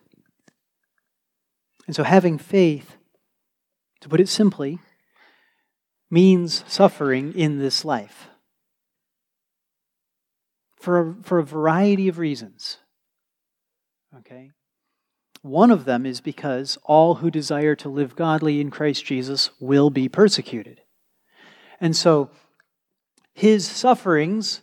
And 1.88 1.96
so 1.96 2.04
having 2.04 2.38
faith, 2.38 2.98
to 4.02 4.08
put 4.08 4.22
it 4.22 4.30
simply, 4.30 4.78
means 6.12 6.64
suffering 6.68 7.34
in 7.34 7.58
this 7.58 7.84
life. 7.84 8.28
For 10.76 11.00
a, 11.00 11.16
for 11.24 11.40
a 11.40 11.44
variety 11.44 12.08
of 12.08 12.20
reasons. 12.20 12.78
Okay? 14.20 14.52
One 15.42 15.72
of 15.72 15.86
them 15.86 16.06
is 16.06 16.22
because 16.22 16.78
all 16.84 17.16
who 17.16 17.30
desire 17.30 17.76
to 17.76 17.90
live 17.90 18.16
godly 18.16 18.62
in 18.62 18.72
Christ 18.72 19.06
Jesus 19.06 19.50
will 19.60 19.90
be 19.90 20.08
persecuted. 20.08 20.82
And 21.82 21.96
so, 21.96 22.30
his 23.34 23.68
sufferings 23.68 24.62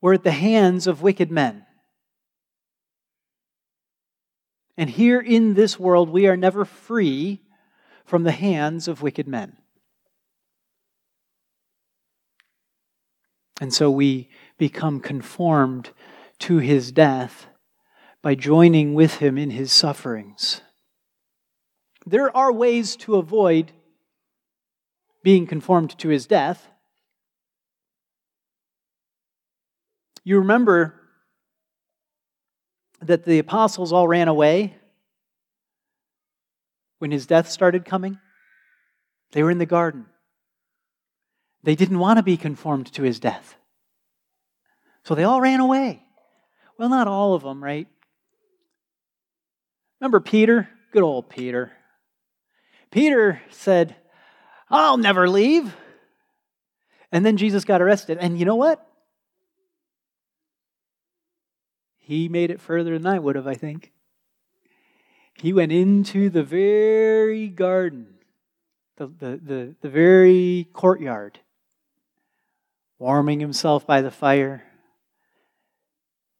were 0.00 0.14
at 0.14 0.24
the 0.24 0.30
hands 0.30 0.86
of 0.86 1.02
wicked 1.02 1.30
men. 1.30 1.66
And 4.76 4.88
here 4.88 5.20
in 5.20 5.54
this 5.54 5.78
world, 5.78 6.08
we 6.08 6.26
are 6.26 6.36
never 6.36 6.64
free 6.64 7.42
from 8.04 8.22
the 8.22 8.32
hands 8.32 8.88
of 8.88 9.02
wicked 9.02 9.28
men. 9.28 9.56
And 13.60 13.72
so 13.72 13.90
we 13.90 14.28
become 14.58 14.98
conformed 15.00 15.90
to 16.40 16.58
his 16.58 16.90
death 16.90 17.46
by 18.22 18.36
joining 18.36 18.94
with 18.94 19.16
him 19.16 19.36
in 19.36 19.50
his 19.50 19.72
sufferings. 19.72 20.60
There 22.06 22.34
are 22.36 22.52
ways 22.52 22.96
to 22.96 23.16
avoid 23.16 23.72
being 25.22 25.46
conformed 25.46 25.98
to 25.98 26.08
his 26.08 26.26
death. 26.26 26.68
You 30.24 30.38
remember 30.38 30.94
that 33.00 33.24
the 33.24 33.40
apostles 33.40 33.92
all 33.92 34.06
ran 34.06 34.28
away 34.28 34.76
when 36.98 37.10
his 37.10 37.26
death 37.26 37.50
started 37.50 37.84
coming? 37.84 38.18
They 39.32 39.42
were 39.42 39.50
in 39.50 39.58
the 39.58 39.66
garden. 39.66 40.06
They 41.64 41.74
didn't 41.74 41.98
want 41.98 42.18
to 42.18 42.22
be 42.22 42.36
conformed 42.36 42.92
to 42.92 43.02
his 43.02 43.18
death. 43.18 43.56
So 45.04 45.14
they 45.14 45.24
all 45.24 45.40
ran 45.40 45.60
away. 45.60 46.04
Well, 46.78 46.88
not 46.88 47.08
all 47.08 47.34
of 47.34 47.42
them, 47.42 47.62
right? 47.62 47.88
Remember 50.02 50.18
Peter? 50.18 50.68
Good 50.90 51.04
old 51.04 51.30
Peter. 51.30 51.70
Peter 52.90 53.40
said, 53.50 53.94
I'll 54.68 54.96
never 54.96 55.28
leave. 55.28 55.76
And 57.12 57.24
then 57.24 57.36
Jesus 57.36 57.64
got 57.64 57.80
arrested. 57.80 58.18
And 58.20 58.36
you 58.36 58.44
know 58.44 58.56
what? 58.56 58.84
He 61.98 62.28
made 62.28 62.50
it 62.50 62.60
further 62.60 62.98
than 62.98 63.06
I 63.06 63.20
would 63.20 63.36
have, 63.36 63.46
I 63.46 63.54
think. 63.54 63.92
He 65.34 65.52
went 65.52 65.70
into 65.70 66.30
the 66.30 66.42
very 66.42 67.46
garden, 67.46 68.14
the, 68.96 69.06
the, 69.06 69.40
the, 69.40 69.76
the 69.82 69.88
very 69.88 70.66
courtyard, 70.72 71.38
warming 72.98 73.38
himself 73.38 73.86
by 73.86 74.02
the 74.02 74.10
fire, 74.10 74.64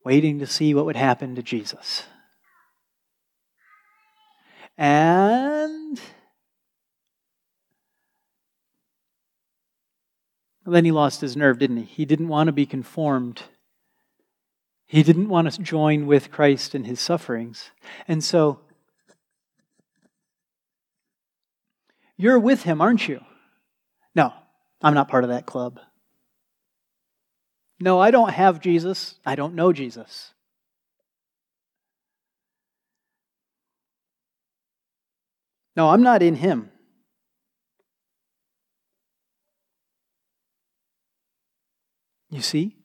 waiting 0.04 0.40
to 0.40 0.48
see 0.48 0.74
what 0.74 0.84
would 0.84 0.96
happen 0.96 1.36
to 1.36 1.44
Jesus. 1.44 2.06
And 4.78 6.00
then 10.64 10.84
he 10.84 10.92
lost 10.92 11.20
his 11.20 11.36
nerve, 11.36 11.58
didn't 11.58 11.78
he? 11.78 11.84
He 11.84 12.04
didn't 12.04 12.28
want 12.28 12.48
to 12.48 12.52
be 12.52 12.66
conformed. 12.66 13.42
He 14.86 15.02
didn't 15.02 15.28
want 15.28 15.50
to 15.50 15.62
join 15.62 16.06
with 16.06 16.30
Christ 16.30 16.74
in 16.74 16.84
his 16.84 17.00
sufferings. 17.00 17.70
And 18.06 18.22
so, 18.22 18.60
you're 22.16 22.38
with 22.38 22.62
him, 22.62 22.80
aren't 22.80 23.08
you? 23.08 23.20
No, 24.14 24.32
I'm 24.82 24.94
not 24.94 25.08
part 25.08 25.24
of 25.24 25.30
that 25.30 25.46
club. 25.46 25.80
No, 27.80 27.98
I 27.98 28.10
don't 28.10 28.30
have 28.30 28.60
Jesus. 28.60 29.16
I 29.26 29.34
don't 29.34 29.54
know 29.54 29.72
Jesus. 29.72 30.34
No, 35.76 35.90
I'm 35.90 36.02
not 36.02 36.22
in 36.22 36.36
him. 36.36 36.70
You 42.30 42.40
see, 42.40 42.76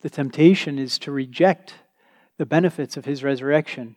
the 0.00 0.10
temptation 0.10 0.78
is 0.78 0.98
to 1.00 1.12
reject 1.12 1.74
the 2.38 2.46
benefits 2.46 2.96
of 2.96 3.04
his 3.04 3.22
resurrection 3.22 3.96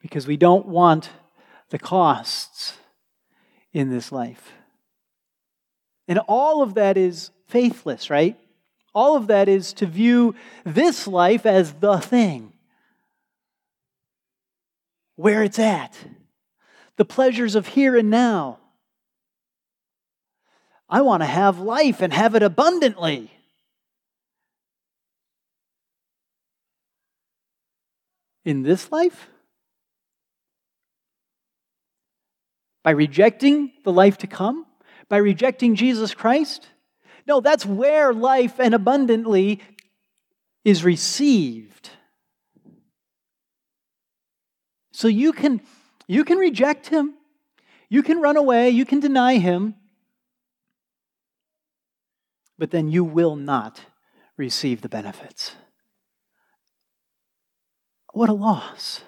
because 0.00 0.26
we 0.26 0.36
don't 0.36 0.66
want 0.66 1.10
the 1.70 1.78
costs 1.78 2.78
in 3.72 3.90
this 3.90 4.10
life. 4.10 4.52
And 6.08 6.18
all 6.28 6.62
of 6.62 6.74
that 6.74 6.96
is 6.96 7.30
faithless, 7.48 8.10
right? 8.10 8.38
All 8.94 9.16
of 9.16 9.26
that 9.26 9.48
is 9.48 9.72
to 9.74 9.86
view 9.86 10.34
this 10.64 11.06
life 11.06 11.46
as 11.46 11.72
the 11.74 11.98
thing, 11.98 12.52
where 15.16 15.42
it's 15.42 15.58
at, 15.58 15.96
the 16.96 17.04
pleasures 17.04 17.54
of 17.54 17.68
here 17.68 17.96
and 17.96 18.10
now. 18.10 18.58
I 20.88 21.00
want 21.00 21.22
to 21.22 21.26
have 21.26 21.58
life 21.58 22.02
and 22.02 22.12
have 22.12 22.34
it 22.34 22.42
abundantly. 22.42 23.30
In 28.44 28.62
this 28.62 28.92
life? 28.92 29.28
By 32.82 32.90
rejecting 32.90 33.72
the 33.82 33.92
life 33.92 34.18
to 34.18 34.26
come? 34.26 34.66
By 35.08 35.16
rejecting 35.16 35.74
Jesus 35.74 36.14
Christ? 36.14 36.68
No, 37.26 37.40
that's 37.40 37.64
where 37.64 38.12
life 38.12 38.60
and 38.60 38.74
abundantly 38.74 39.62
is 40.64 40.84
received. 40.84 41.90
So 44.92 45.08
you 45.08 45.32
can, 45.32 45.62
you 46.06 46.24
can 46.24 46.38
reject 46.38 46.88
him, 46.88 47.14
you 47.88 48.02
can 48.02 48.20
run 48.20 48.36
away, 48.36 48.70
you 48.70 48.84
can 48.84 49.00
deny 49.00 49.38
him, 49.38 49.74
but 52.58 52.70
then 52.70 52.88
you 52.88 53.04
will 53.04 53.36
not 53.36 53.82
receive 54.36 54.80
the 54.80 54.88
benefits. 54.88 55.56
What 58.12 58.28
a 58.28 58.32
loss. 58.32 59.02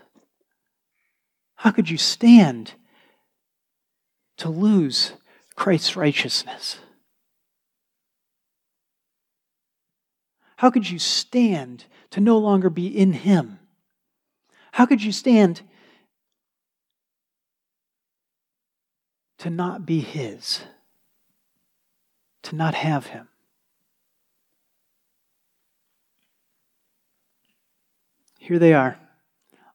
How 1.57 1.71
could 1.71 1.89
you 1.89 1.97
stand 1.97 2.75
to 4.37 4.49
lose 4.49 5.13
Christ's 5.55 5.97
righteousness? 5.97 6.79
How 10.57 10.71
could 10.71 10.89
you 10.89 10.99
stand 10.99 11.85
to 12.11 12.21
no 12.21 12.39
longer 12.39 12.71
be 12.71 12.87
in 12.87 13.13
Him? 13.13 13.59
How 14.73 14.87
could 14.87 15.03
you 15.03 15.13
stand 15.13 15.63
to 19.47 19.51
not 19.51 19.87
be 19.87 20.01
His, 20.01 20.63
to 22.43 22.57
not 22.57 22.75
have 22.75 23.07
Him? 23.07 23.29
Here 28.41 28.59
they 28.59 28.75
are, 28.75 28.99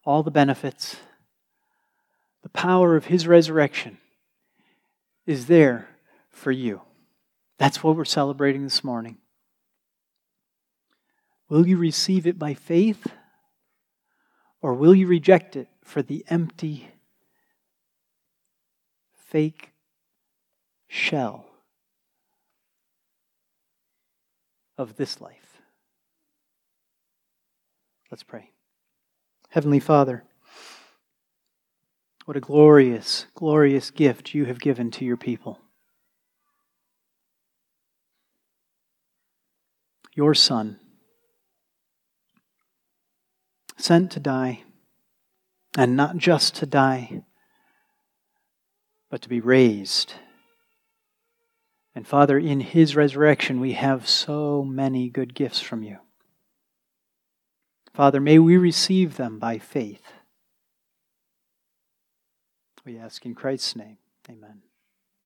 all 0.04 0.22
the 0.22 0.30
benefits. 0.30 0.96
The 2.42 2.50
power 2.50 2.96
of 2.96 3.06
His 3.06 3.26
resurrection 3.26 3.96
is 5.24 5.46
there 5.46 5.88
for 6.28 6.52
you. 6.52 6.82
That's 7.56 7.82
what 7.82 7.96
we're 7.96 8.04
celebrating 8.04 8.64
this 8.64 8.84
morning. 8.84 9.16
Will 11.48 11.66
you 11.66 11.78
receive 11.78 12.26
it 12.26 12.38
by 12.38 12.52
faith? 12.52 13.06
Or 14.60 14.74
will 14.74 14.94
you 14.94 15.06
reject 15.06 15.56
it 15.56 15.68
for 15.82 16.02
the 16.02 16.26
empty, 16.28 16.90
fake 19.32 19.72
shell 20.88 21.46
of 24.76 24.96
this 24.96 25.22
life? 25.22 25.62
Let's 28.10 28.22
pray. 28.22 28.50
Heavenly 29.48 29.80
Father, 29.80 30.22
what 32.26 32.36
a 32.36 32.40
glorious, 32.40 33.24
glorious 33.34 33.90
gift 33.90 34.34
you 34.34 34.44
have 34.44 34.60
given 34.60 34.90
to 34.90 35.04
your 35.06 35.16
people. 35.16 35.58
Your 40.14 40.34
Son 40.34 40.78
sent 43.78 44.12
to 44.12 44.20
die, 44.20 44.64
and 45.74 45.96
not 45.96 46.18
just 46.18 46.54
to 46.56 46.66
die, 46.66 47.22
but 49.12 49.20
to 49.20 49.28
be 49.28 49.40
raised. 49.40 50.14
And 51.94 52.06
Father, 52.06 52.38
in 52.38 52.60
his 52.60 52.96
resurrection, 52.96 53.60
we 53.60 53.74
have 53.74 54.08
so 54.08 54.64
many 54.64 55.10
good 55.10 55.34
gifts 55.34 55.60
from 55.60 55.82
you. 55.82 55.98
Father, 57.92 58.22
may 58.22 58.38
we 58.38 58.56
receive 58.56 59.18
them 59.18 59.38
by 59.38 59.58
faith. 59.58 60.14
We 62.86 62.96
ask 62.96 63.26
in 63.26 63.34
Christ's 63.34 63.76
name. 63.76 63.98
Amen. 64.30 64.62